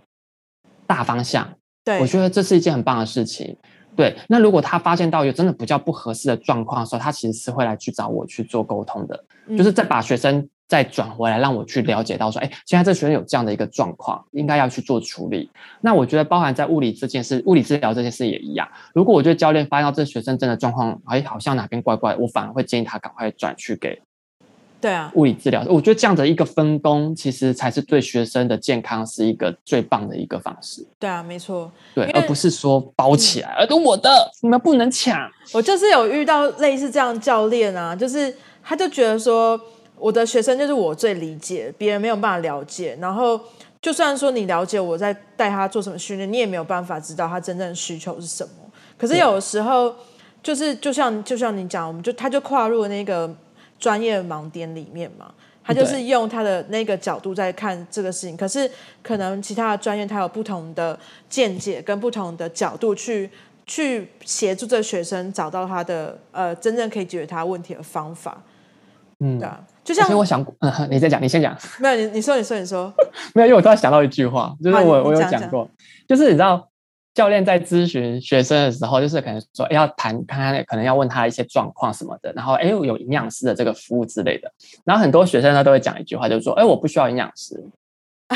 [0.86, 1.50] 大方向，
[1.86, 3.56] 对，我觉得这是一件很棒的事情。
[3.96, 9.24] 对，那如果他发现到有真的比较不合适的状况的时候，他其实是会来去找我去做沟通的，
[9.58, 10.50] 就是再把学生。
[10.70, 15.50] 再转回来，让我去了解到说，哎，现在这学生有这样的一个状况，应该要去做处理。
[15.82, 18.70] 那我觉得，包含在物理这件事、物理治疗这件事也一样。
[18.94, 24.00] 如果我觉得教练发现到这学生真的状况，哎，好像哪边怪怪，我反而会建议他赶快转去给，
[24.80, 25.66] 对啊，物理治疗。
[25.68, 30.86] 我觉得这样的一个分工，其实才是对学生的健康是一个最棒的一个方式。
[31.00, 35.28] 对啊，没错，对，而不是说包起来，而都我的，你们不能抢。
[35.52, 39.60] 我就是有遇到类似这样教练啊，就是他就觉得说。
[40.00, 42.98] 我的学生就是我最理解，别人没有办法了解。
[43.02, 43.40] 然后，
[43.82, 48.52] 就算说你了解我在带他做什么训练，你也没有办法知道他真正的需求是什么。
[48.98, 49.94] 可是有时候，
[50.42, 53.30] 就是就像就像你讲，我们就他就跨入那个
[53.80, 55.34] 专业盲点里面嘛，
[55.64, 58.36] 他就是用他的那个角度在看这个事情。
[58.36, 58.70] 可是
[59.04, 60.98] 可能其他的专业他有不同的
[61.30, 63.30] 见解跟不同的角度去
[63.66, 68.42] 去协助这个学生找到他的呃真正可以解决他问题的方法。
[69.20, 69.60] 嗯，对啊。
[69.84, 71.58] 就像我想，嗯，你再讲，你先讲。
[71.80, 72.94] 没有，你你说，你说，你说，
[73.34, 75.68] 没有，因为我突然想到一句话，就是我我有讲过，
[76.08, 76.70] 就是你知道，
[77.16, 84.52] 教练在咨询学生的时候，就是可能说要谈，看看，可能要问他一些状况什么的，然后哎，有营养师的这个服务之类的，
[84.86, 87.60] 然后很多学生呢都会讲一句话，就是说，哎，我不需要营养师，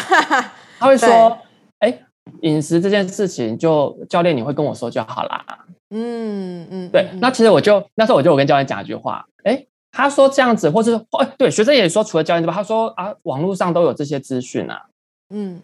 [0.80, 1.38] 他会说，
[1.80, 2.00] 哎，
[2.42, 5.46] 饮食这件事情就教练你会跟我说就好啦。
[5.92, 9.64] 嗯嗯，对，那其实我就那时候我就我跟教练讲一句话，哎。
[9.94, 12.54] 他说这样子，或是哎，对学生也说，除了教练之外？
[12.54, 14.88] 他说啊，网络上都有这些资讯啊。
[15.30, 15.62] 嗯，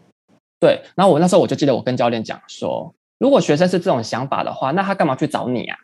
[0.60, 0.82] 对。
[0.96, 5.78] 然后我那时候我就记得我跟教练讲说，如果学生是这种想法的话，那他干嘛去找你啊？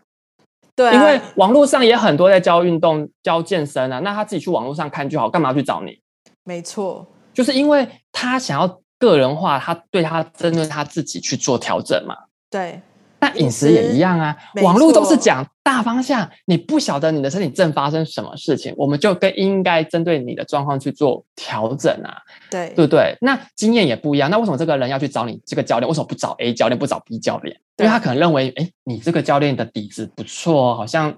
[0.76, 6.00] 对啊，因为网络上也很多在教运动、教健身啊，那他自己去网络上看就好，干嘛去找你？
[6.44, 12.16] 没错，就是因为他想要个人化，他对他针对他自己去做调整嘛。
[12.50, 12.80] 对。
[13.26, 23.18] 那饮食也一样啊，网络都是讲大方向，你不晓得你的身体正发生什么事情，我们就更应该针对你的状况去做调整啊，对对不对？
[23.22, 25.90] 那经验也不一样，那为什么这个人要去找你这个教练？
[25.90, 27.60] 为什么不找 A 教练，不找 B 教练？
[27.78, 31.16] 因为他可能认为，哎，你这个教练的底子不错，好像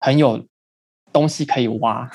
[0.00, 0.42] 很有
[1.12, 2.10] 东西可以挖，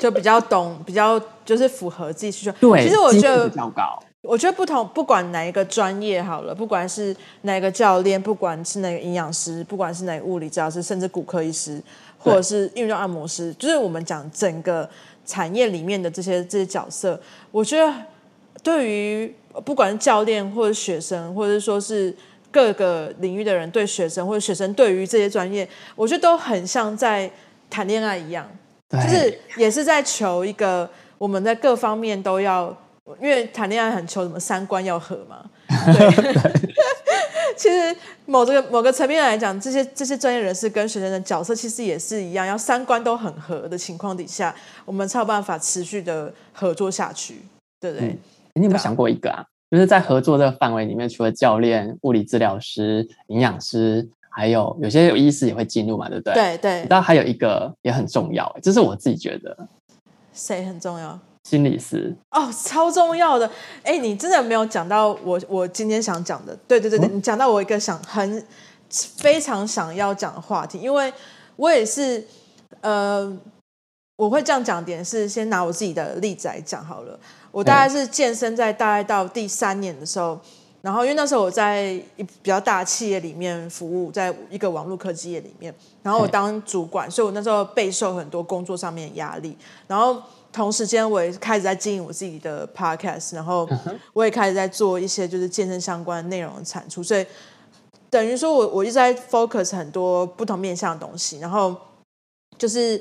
[0.00, 2.52] 就比较懂，比较就是符合自己需求。
[2.60, 4.02] 对，其实我觉得比较高。
[4.26, 11.80] 我觉得不同，不管哪一个专业好了，不管是哪个教练，不管是哪个营养师，不管是哪个物理治疗师，甚至骨科医师，
[12.18, 14.88] 或者是运动按摩师，就是我们讲整个
[15.24, 17.18] 产业里面的这些这些角色，
[17.52, 17.92] 我觉得
[18.64, 19.32] 对于
[19.64, 22.14] 不管是教练或者学生，或者是说是
[22.50, 27.30] 各个领域的人，对学生或者学生对于这些专业，我觉得都很像在
[27.70, 28.50] 谈恋爱一样，
[28.90, 32.76] 就是也是在求一个我们在各方面都要。
[33.20, 36.34] 因为谈恋爱很求什么三观要合嘛， 对。
[37.56, 47.40] 其实某这个某个层面来讲，这些这些专业人士跟学生的角色其实也是一样，要三观都很合的情况底下，我们才有办法持续的合作下去，
[47.80, 48.08] 对不对？
[48.08, 48.18] 嗯，
[48.54, 49.42] 你有没有想过一个啊？
[49.70, 56.34] 就是在合作这个范围里面，除了教练、物理治疗师、营养师，还有有些有医师也会进入嘛，对不对？
[56.34, 56.76] 对对。
[56.78, 59.56] 你知道还有一个也很重要，这是我自己觉得。
[60.34, 61.18] 谁很重要？
[61.48, 63.48] 心理师哦，超重要的！
[63.84, 66.58] 哎，你真的没有讲到我，我今天想讲的。
[66.66, 68.44] 对对对对，嗯、你讲到我一个想很
[68.90, 71.12] 非常想要讲的话题，因为
[71.54, 72.26] 我也是，
[72.80, 73.32] 呃，
[74.16, 77.16] 我会这样讲点是先拿我自己的例子来讲好了。
[77.52, 80.36] 我大概是健身在大概到第三年的时候，
[80.82, 89.56] 然后因为那时候我在一比较大企业里面服务，在一个网络科技业里面，然后我当主管，所以我那时候备受很多工作上面的压力，
[89.86, 90.20] 然后。
[90.56, 93.68] 同时间，我也开始在经营我自己的 podcast，然后
[94.14, 97.24] 我也开始在做一些就是健身相关内容的产出，所以
[98.08, 101.76] 等于说我我一直在 focus 很多不同面向的东西，然后
[102.56, 103.00] 就是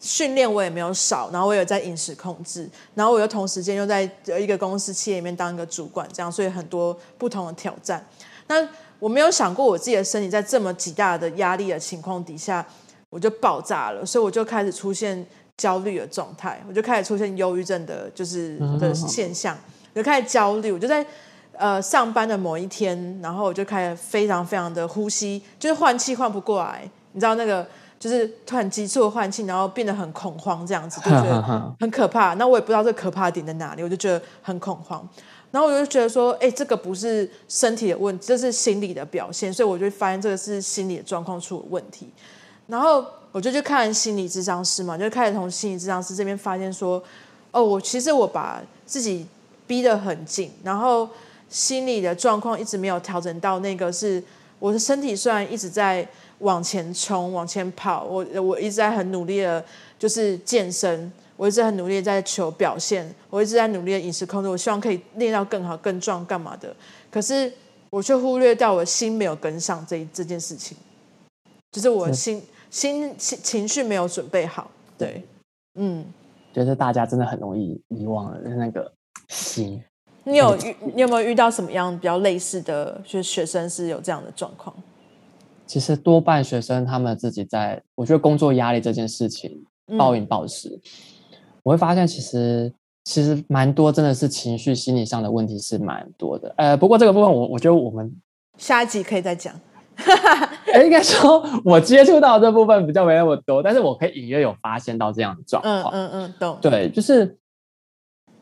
[0.00, 8.02] 训练我也没有少，然后我有在饮食控制，然后我又同时间又在一个公司企业里面当一个主管，这样，所以很多不同的挑战。
[8.46, 8.66] 那
[8.98, 12.66] 我没有想过我自己的身体在这么极大的压力的情况底下，
[13.10, 15.26] 我就爆炸了，所以我就开始出现
[15.56, 19.56] 焦虑的状态，我就开始出现忧郁症的，就是的现象，
[19.92, 21.04] 我就开始焦虑，我就在。
[21.56, 26.82] 呃，上班的某一天，然后我就开始非常非常的呼吸，就是换气换不过来，
[27.12, 27.64] 你知道那个
[27.96, 31.40] 就是突然急促的换气，然后变得很恐慌，这样子 就觉得
[31.78, 32.34] 很可怕。
[32.34, 35.08] 那我也不知道这个可怕的点在哪里，我就觉得很恐慌。
[35.52, 42.10] 然后我就觉得说，哎，这个不是身体的问题，这是心理的表现，所以我就发现这个是心理的状况出了问题。
[42.66, 47.02] 然后我就去看心理咨商师嘛，就开始从心理咨商师这边发现说，
[47.50, 49.26] 哦，我其实我把自己
[49.66, 51.06] 逼得很紧，然后。
[51.50, 54.20] 心理的状况一直没有调整到那个是
[54.58, 56.04] 我的身体虽然一直在
[56.38, 59.64] 往前冲往前跑，我我一直在很努力的，
[59.96, 66.74] 就是健身，我一直很努力的在求表现，我一直在努力的饮食控制，我希望可以练到更好更壮干嘛的，
[67.08, 67.52] 可是
[67.90, 70.76] 我却忽略掉我的心没有跟上这这件事情，
[71.70, 72.42] 就是我的心
[72.74, 74.68] 心情情绪没有准备好，
[74.98, 75.24] 对，
[75.78, 76.04] 嗯，
[76.52, 78.92] 觉得大家真的很容易遗忘了那个
[79.28, 79.80] 心。
[80.24, 84.74] 你有遇你有没有遇到什么样比较类似的，就是学生是有这样的状况？
[85.68, 89.64] 其实多半学生他们自己在，我觉得工作压力这件事情
[89.96, 90.80] 暴饮暴食，嗯、
[91.62, 96.52] 我会发现其实其实蛮多真的是情绪心理上的问题是蛮多的。
[96.56, 98.12] 呃，不过这个部分我我觉得我们
[98.58, 99.54] 下一集可以再讲。
[100.82, 105.94] 应该说我接触到这部分比较没那么多，但是我可以隐约有发现到这样的状况。
[105.94, 106.58] 嗯嗯嗯，懂。
[106.60, 107.36] 对，就是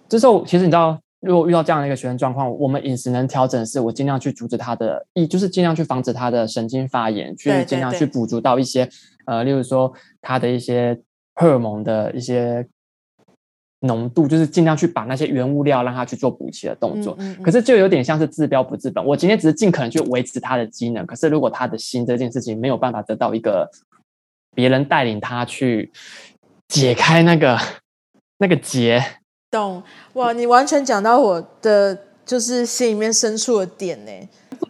[0.09, 0.99] 就是我其实你知道。
[1.25, 8.89] 如果遇到这样的一个学生状况，我们饮食能调整，是我尽量去阻止他的，一就是尽量去防止他的神经发炎，去尽量去补足到一些，
[9.27, 11.01] 呃，例如说他的一些
[11.37, 12.67] 荷尔蒙的一些
[13.83, 17.15] 浓度，就是尽量去把那些原物料让它去做补齐的动作。
[17.19, 17.43] 嗯嗯嗯。
[17.43, 19.05] 可是就有点像是治标不治本。
[19.05, 23.71] 我今天只是尽可能去维持它的机能，可是如果他的心这件事情没有办法得到一个
[24.55, 25.93] 别人带领他去
[26.69, 27.59] 解开那个
[28.39, 29.03] 那个结。
[29.51, 29.83] 懂
[30.15, 30.33] 哇！
[30.33, 34.11] 你完全讲到我的就是心里面深处的点呢。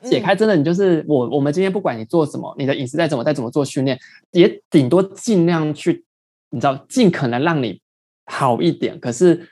[0.03, 1.29] 解开真的，你就是我。
[1.29, 3.97] 我们今天不管你做什么，你的饮食再怎么再怎么做训练，
[4.33, 6.05] 也顶多尽量去，
[6.51, 7.81] 你知道，尽可能让你
[8.27, 8.99] 好一点。
[9.01, 9.49] 可是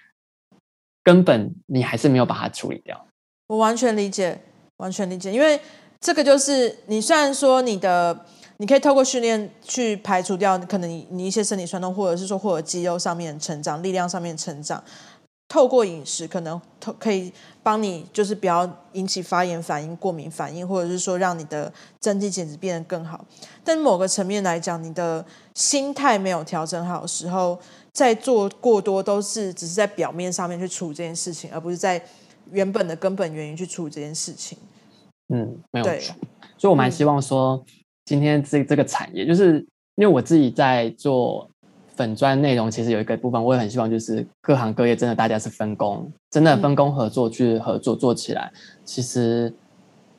[1.03, 3.07] 根本你还是没有把它处理掉。
[3.49, 4.41] 我完全理解，
[4.77, 5.61] 完全理解，因为
[6.01, 8.27] 这个就是你虽然说你的。
[8.61, 14.85] 你可以透过训练去排除掉可能你你一些身体酸痛，或者是说或者肌肉上面成长、力量上面成长。
[15.49, 23.25] 透过饮食可能透可以帮你，就是不要引起发炎反应、过敏反应，或者是说让你的增肌减脂变得更好。
[23.65, 27.59] 但某个层面来讲，你的心态没有调整好的时候，
[27.93, 32.03] 在做过多都是只是在表面上面去处理这件事情，而不是在
[32.51, 34.59] 原本的根本原因去处理这件事情。
[35.29, 36.15] 嗯，没有错。
[36.59, 37.63] 所以我蛮希望说。
[37.67, 37.75] 嗯
[38.07, 39.65] 今天这这个产业，就是
[39.95, 41.49] 因为我自己在做
[41.95, 48.51] 粉专内容，其实有一个部分，我也很希望就是各行各业真的大家是分工，真的分工合作去合作做起来，
[48.85, 49.53] 其实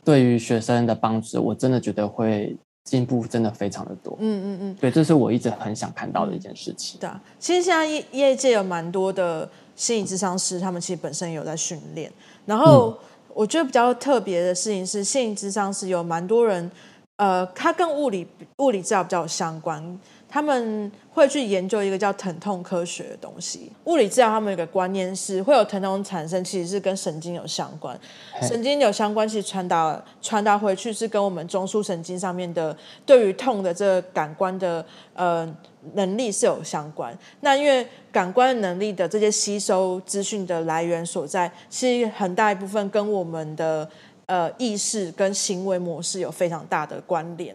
[0.06, 4.18] 对于学生的帮助，我真的觉得会进步真的非常的多。
[4.20, 7.00] 嗯嗯嗯，对，这是我一直很想看到的一件事情。
[7.00, 12.12] 对啊，其实现在业业界有蛮多的心理智商师，他们其实本身有在训练。
[12.46, 12.98] 然后
[13.34, 16.70] 我觉得比较特别的事情是，心理智商师有蛮多人。
[17.18, 18.28] 呃，他跟物理
[18.58, 20.00] 物理治疗比较有相关，
[20.32, 23.70] 他们会去研究一个叫疼痛科学的东西。
[23.84, 28.00] 物理治疗他们有个观念是，会有疼痛产生，其实是跟神经有相关。
[28.42, 32.76] 神经有相关，其实传达传达回去是跟我们中枢神经上面的
[33.06, 35.54] 对于痛的这个感官的呃
[35.96, 37.14] 能力是有相关。
[37.42, 43.90] 那因为感官能力的这些吸收资讯的来源所在，其实很大一部分跟我们的。
[44.28, 47.54] 呃，意识跟行为模式有非常大的关联，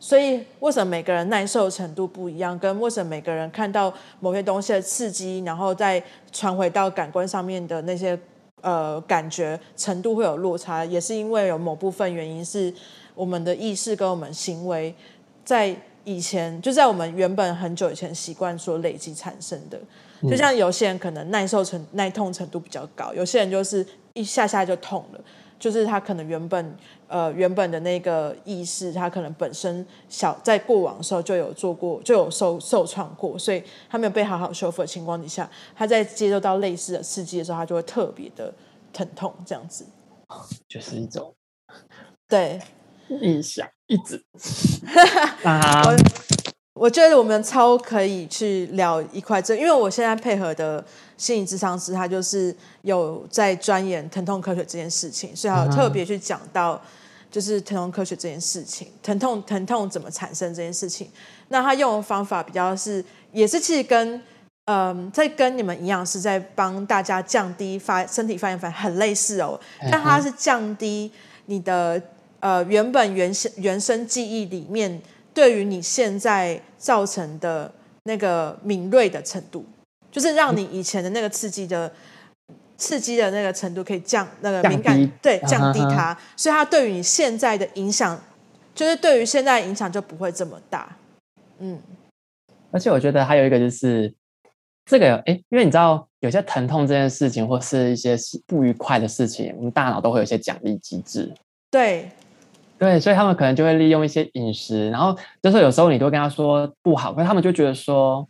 [0.00, 8.18] 所以为什么每个人耐受程度不一样，跟为什么每个人看到某些东西的刺激，然后再传回到感官上面的那些
[8.60, 12.72] 呃感觉程度会有落差，也是因为有某部分原因是
[13.14, 14.94] 我们的意识跟我们行为
[15.44, 15.74] 在
[16.04, 19.78] 以前就在我们原本很久以前习惯所累积产生的。
[20.22, 25.20] 就像有些人可能耐受程耐痛程度比较高，有些人就是一下下就痛了。
[25.58, 26.76] 就是他可能原本
[27.08, 38.52] 呃原本的那个意识，他可能本身小在过往的时候就有做过，就有受受创过，所以他没有被好好修复的情况底下，他在接受到类似的刺激的时候，他就会特别的
[38.92, 39.84] 疼痛，这样子，
[40.68, 41.34] 就是一种
[42.28, 42.60] 对，
[43.08, 44.22] 印象一直。
[45.42, 45.82] 啊，
[46.78, 50.82] 我我觉得我们超可以去聊一块这，因为我现在配合的
[51.16, 56.80] 心理咨商师，他就是有在钻研疼痛科学这件事情，所以他有特别去讲到
[57.30, 61.10] 就是疼痛科学这件事情，疼痛疼痛怎么产生这件事情。
[61.48, 64.20] 那他用的方法比较是，也是其实跟。
[64.70, 69.58] 嗯，在跟你们营养师在帮大家降低发身体发炎反应很类似哦，
[69.90, 71.10] 但它是降低
[71.46, 71.98] 你的
[72.40, 75.00] 呃原本原生原生记忆里面
[75.38, 77.72] 对于你现在造成的
[78.02, 79.64] 那个敏锐的程度，
[80.10, 81.92] 就是让你以前的那个刺激的
[82.76, 88.20] 刺激的那个程度可以降那个敏感对降低它，所以它对于你现在的影响，
[88.74, 90.96] 就是对于现在的影响就不会这么大。
[91.60, 91.80] 嗯，
[92.72, 94.12] 而且我觉得还有一个就是。
[94.90, 98.16] 这个哎，因为你知道，有些疼痛这件事情，或是一些
[98.46, 101.30] 不愉快的事情，我们大脑都会有一些奖励机制。
[101.70, 102.10] 对，
[102.78, 108.26] 对，所以他们可能就会利用一些饮食，然后就是有时候你都跟他说不好，可是他们就觉得说，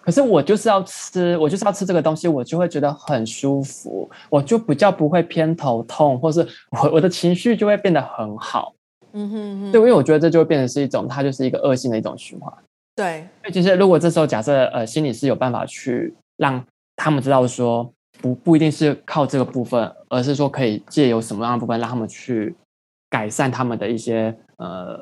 [0.00, 6.40] 可是我就是要吃，我就是要吃这个东西，我就会觉得很舒服，我就比较不会偏头痛，或是
[6.70, 8.74] 我我的情绪就会变得很好。
[9.12, 12.50] 嗯哼哼，对，因为我觉得这就会变成是一种，它就是一个恶性的一种循环。
[12.96, 16.64] 对，其实如果这时候假设呃心理是有办法去让
[16.96, 22.54] 他们知道说不不一定是靠这个部分，而是说可以借由什么样的部分让他们去
[23.12, 24.98] 改善他们的一些呃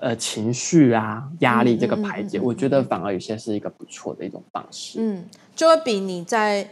[0.00, 4.98] 呃情绪啊压力这个排解，嗯嗯嗯嗯，我觉得反而有些是一个不错的一种方式。
[5.00, 5.24] 嗯，
[5.54, 6.68] 就会比你在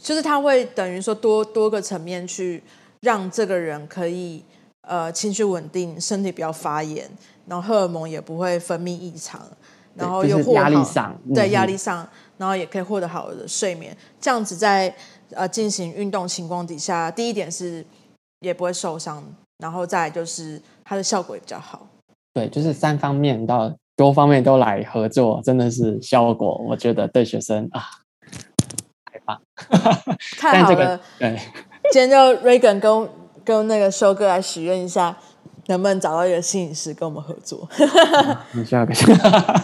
[0.00, 2.62] 就是他会等于说多多个层面去
[3.02, 4.42] 让这个人可以
[4.88, 7.10] 呃情绪稳定，身体不要发炎，
[7.46, 9.42] 然后荷尔蒙也不会分泌异常。
[9.94, 13.96] 然后又压力上，对压力上，然后也可以获得好的睡眠。
[14.20, 14.94] 这样子在
[15.32, 17.84] 呃进行运动情况底下，第一点是
[18.38, 19.24] 也不会受伤，
[19.58, 21.86] 然后再来就是它的效果也比较好。
[22.32, 27.82] 对，就是三方面到多方面都来合作，真的是效果，我觉得对学生啊，
[29.04, 29.40] 太棒，
[30.38, 31.00] 太 好了。
[31.18, 31.38] 对，
[31.92, 33.08] 今天就 Regan 跟
[33.44, 35.16] 跟那个修哥来许愿一下。
[35.70, 37.68] 能不能找到一个摄影师跟我们合作？
[38.52, 38.94] 你需要个，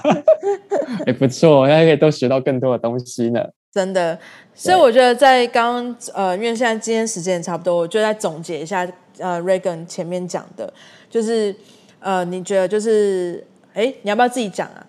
[1.06, 3.40] 也不错，还可以都学到更多的东西呢。
[3.72, 4.18] 真的，
[4.54, 8.86] 所以我觉得在刚刚呃，因为现在今天时间也差不多，我就再总结一下
[9.18, 10.72] 呃，Regan 前面讲的，
[11.08, 11.54] 就是
[12.00, 14.86] 呃，你觉得就是，哎，你要不要自己讲啊？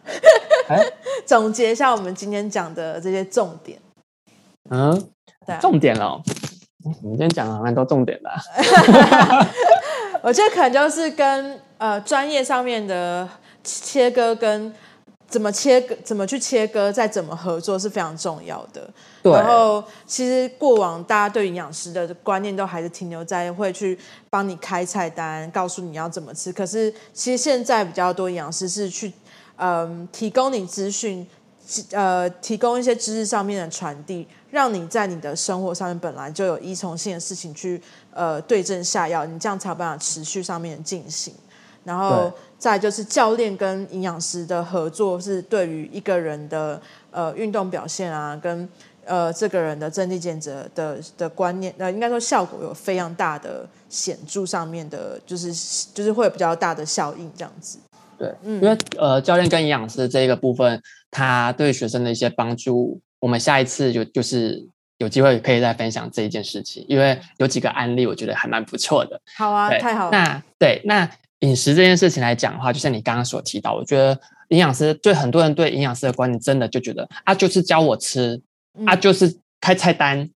[0.69, 0.93] 欸、
[1.25, 3.79] 总结一下我们今天讲的这些重点。
[4.69, 4.91] 嗯，
[5.45, 6.21] 对、啊，重点哦。
[6.83, 8.29] 我们今天讲了蛮多重点的。
[10.21, 13.27] 我觉得可能就是跟呃专业上面的
[13.63, 14.73] 切割跟
[15.27, 18.89] 怎么切割、怎么去切割、再怎么合作是非常重要的。
[19.23, 19.31] 对。
[19.33, 23.97] 然后其实过往大家对营养师的观念都还是停留在会去
[24.29, 26.53] 帮你开菜单，告诉你要怎么吃。
[26.53, 29.11] 可是其实现在比较多营养师是去
[29.57, 31.27] 嗯、呃、提供你资讯，
[31.91, 34.27] 呃提供一些知识上面的传递。
[34.51, 37.81] 让你在你的生活上面本来就有依从性的事情去
[38.13, 41.33] 呃对症下药，你这样才有办法持续上面进行。
[41.85, 46.81] 然后再就是教练跟营养师的合作，是对于一个人的
[47.11, 48.67] 呃运动表现啊，跟
[49.05, 55.53] 呃这个人的增肌减脂的的观念，呃应该说效果有非常大的显著上面的，就是
[55.93, 57.79] 就是会有比较大的效应这样子。
[58.17, 60.81] 对，嗯，因为呃教练跟营养师这一个部分，
[61.11, 62.99] 他对学生的一些帮助。
[63.19, 64.63] 我们下一次就就是
[64.99, 69.19] 有机会可以再分享这一件事情，因为有几个案例，我觉得还蛮不错的。
[69.35, 70.11] 好啊，太好了。
[70.11, 71.09] 那对，那
[71.45, 74.19] 饮食这件事情来讲的话，就像你刚刚所提到，我觉得
[74.49, 78.41] 营养师对很多人对营养师的观念，真的就觉得啊，就是教我吃，
[78.77, 80.29] 嗯、啊，就是开菜单，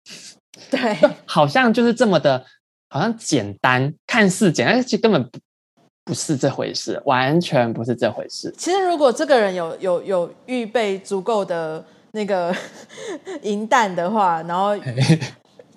[0.69, 2.45] 对，好像就是这么的，
[2.89, 5.39] 好像简单，看似简单，其实根本不
[6.05, 8.53] 不是这回事，完全不是这回事。
[8.57, 11.83] 其实如果这个人有有有预备足够的。
[12.13, 12.55] 那个
[13.43, 14.75] 银弹的话，然后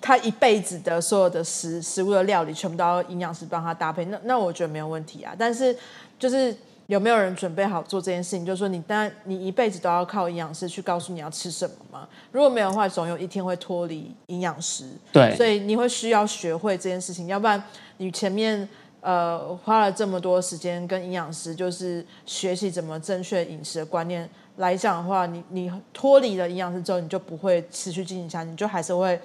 [0.01, 5.35] 他一辈子的所有的食食物的料理，全部都要营养师帮他搭配，那那我觉得没有问题啊。
[5.37, 5.77] 但是
[6.17, 6.53] 就是
[6.87, 8.45] 有没有人准备好做这件事情？
[8.45, 12.07] 就是说你当然你一辈子都要靠营养师去告诉你要吃什么吗。
[12.31, 14.85] 如果没有的话，总有一天会脱离营养师。
[15.13, 17.63] 对，所以你会需要学会这件事情，要不然
[17.97, 18.67] 你前面
[19.01, 24.27] 呃花了这么多时间跟营养师就是学习怎么正确饮食的观念。
[24.57, 29.19] 来讲的话，你你脱离了营养师之后，你就不会持续进行下去，你就还是会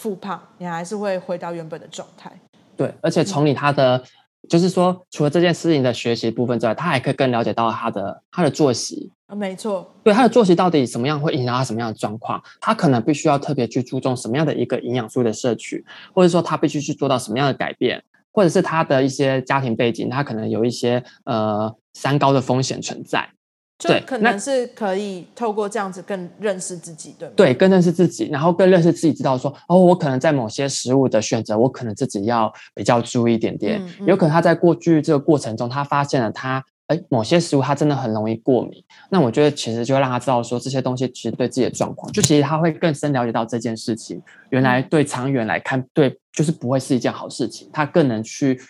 [0.00, 2.32] 复胖，你还是会回到原本的状态。
[2.74, 4.02] 对，而且从你他的、嗯、
[4.48, 9.12] 就是说，除了这件事情的学习部分之外，他还可以更了解到他的他的作息。
[9.26, 9.92] 啊，没错。
[10.02, 12.42] 对，他的作息到底什么样会影响他什么样的状况？
[12.62, 15.84] 他可能必须要特别去注重什么样的一个营养素的摄取，
[16.14, 23.28] 或者说他必须去做到什么样的改变，或者是他的一些家庭背景，他可能有一些呃三高的风险存在。
[23.80, 27.34] 就可能是可以透过这样子更认识自己，对吗？
[27.34, 33.80] 对，更认识自己，然后更认识自己，知道说哦，我可能在某些食物的选择，我可能自己要比较注意一点点。
[33.82, 38.84] 嗯嗯、有可能他在过去这个过程中，他发现了他哎某些食物他真的很容易过敏。
[39.08, 44.20] 那我觉得其实就会让他知道说这些东西其实对自己的状况，就其实他会更深了解到这件事情，
[44.50, 47.70] 原来对长远来看，对就是不会是一件好事情。
[47.72, 48.60] 他更能去。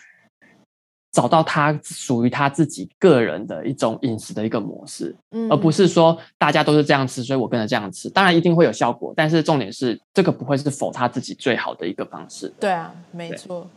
[1.11, 8.09] 找到他属于他自己个人的一种饮食的一个模式，嗯，而不是说大家都是这样吃，所以我跟着这样吃。
[8.09, 12.53] 当然一定会有效果，但是重点是这个不会是否他自己最好的一个方式。
[12.59, 13.67] 对啊，没错。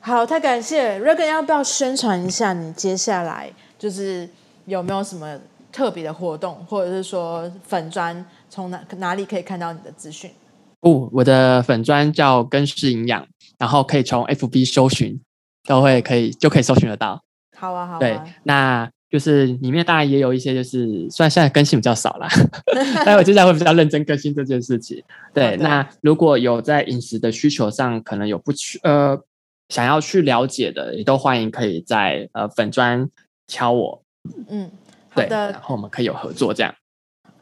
[0.00, 4.28] 好，太感谢 Regan，要不要宣传一下你接下来就是
[4.66, 5.40] 有没有什么
[5.72, 10.30] 特别的活动，或者是说粉砖从哪哪里可以看到你的资讯？
[10.80, 13.26] 哦，我的粉砖叫根式营养，
[13.56, 15.18] 然后可以从 FB 搜寻。
[15.66, 17.22] 都会可以就可以搜寻得到。
[17.56, 17.98] 好啊，好啊。
[17.98, 22.28] 对，那就是里面当然也有一些，就是虽然现在更新比较少啦，
[23.06, 25.02] 但我接下来会比较认真更新这件事情。
[25.32, 29.18] 对，那如果有在饮食的需求上可能有不去呃
[29.68, 33.08] 想要去了解的，也都欢迎可以在呃粉砖
[33.46, 34.02] 敲我。
[34.48, 34.70] 嗯，
[35.10, 35.28] 好的。
[35.28, 36.74] 对，然后我们可以有合作这样。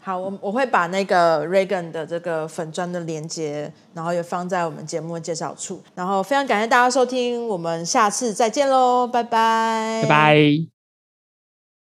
[0.05, 5.80] 好，我我会把那个 Regan 的这个粉砖的连接，然后也放在我们节目的介绍处。
[5.94, 10.71] 然后非常感谢大家收听，我们下次再见喽，拜拜，拜拜。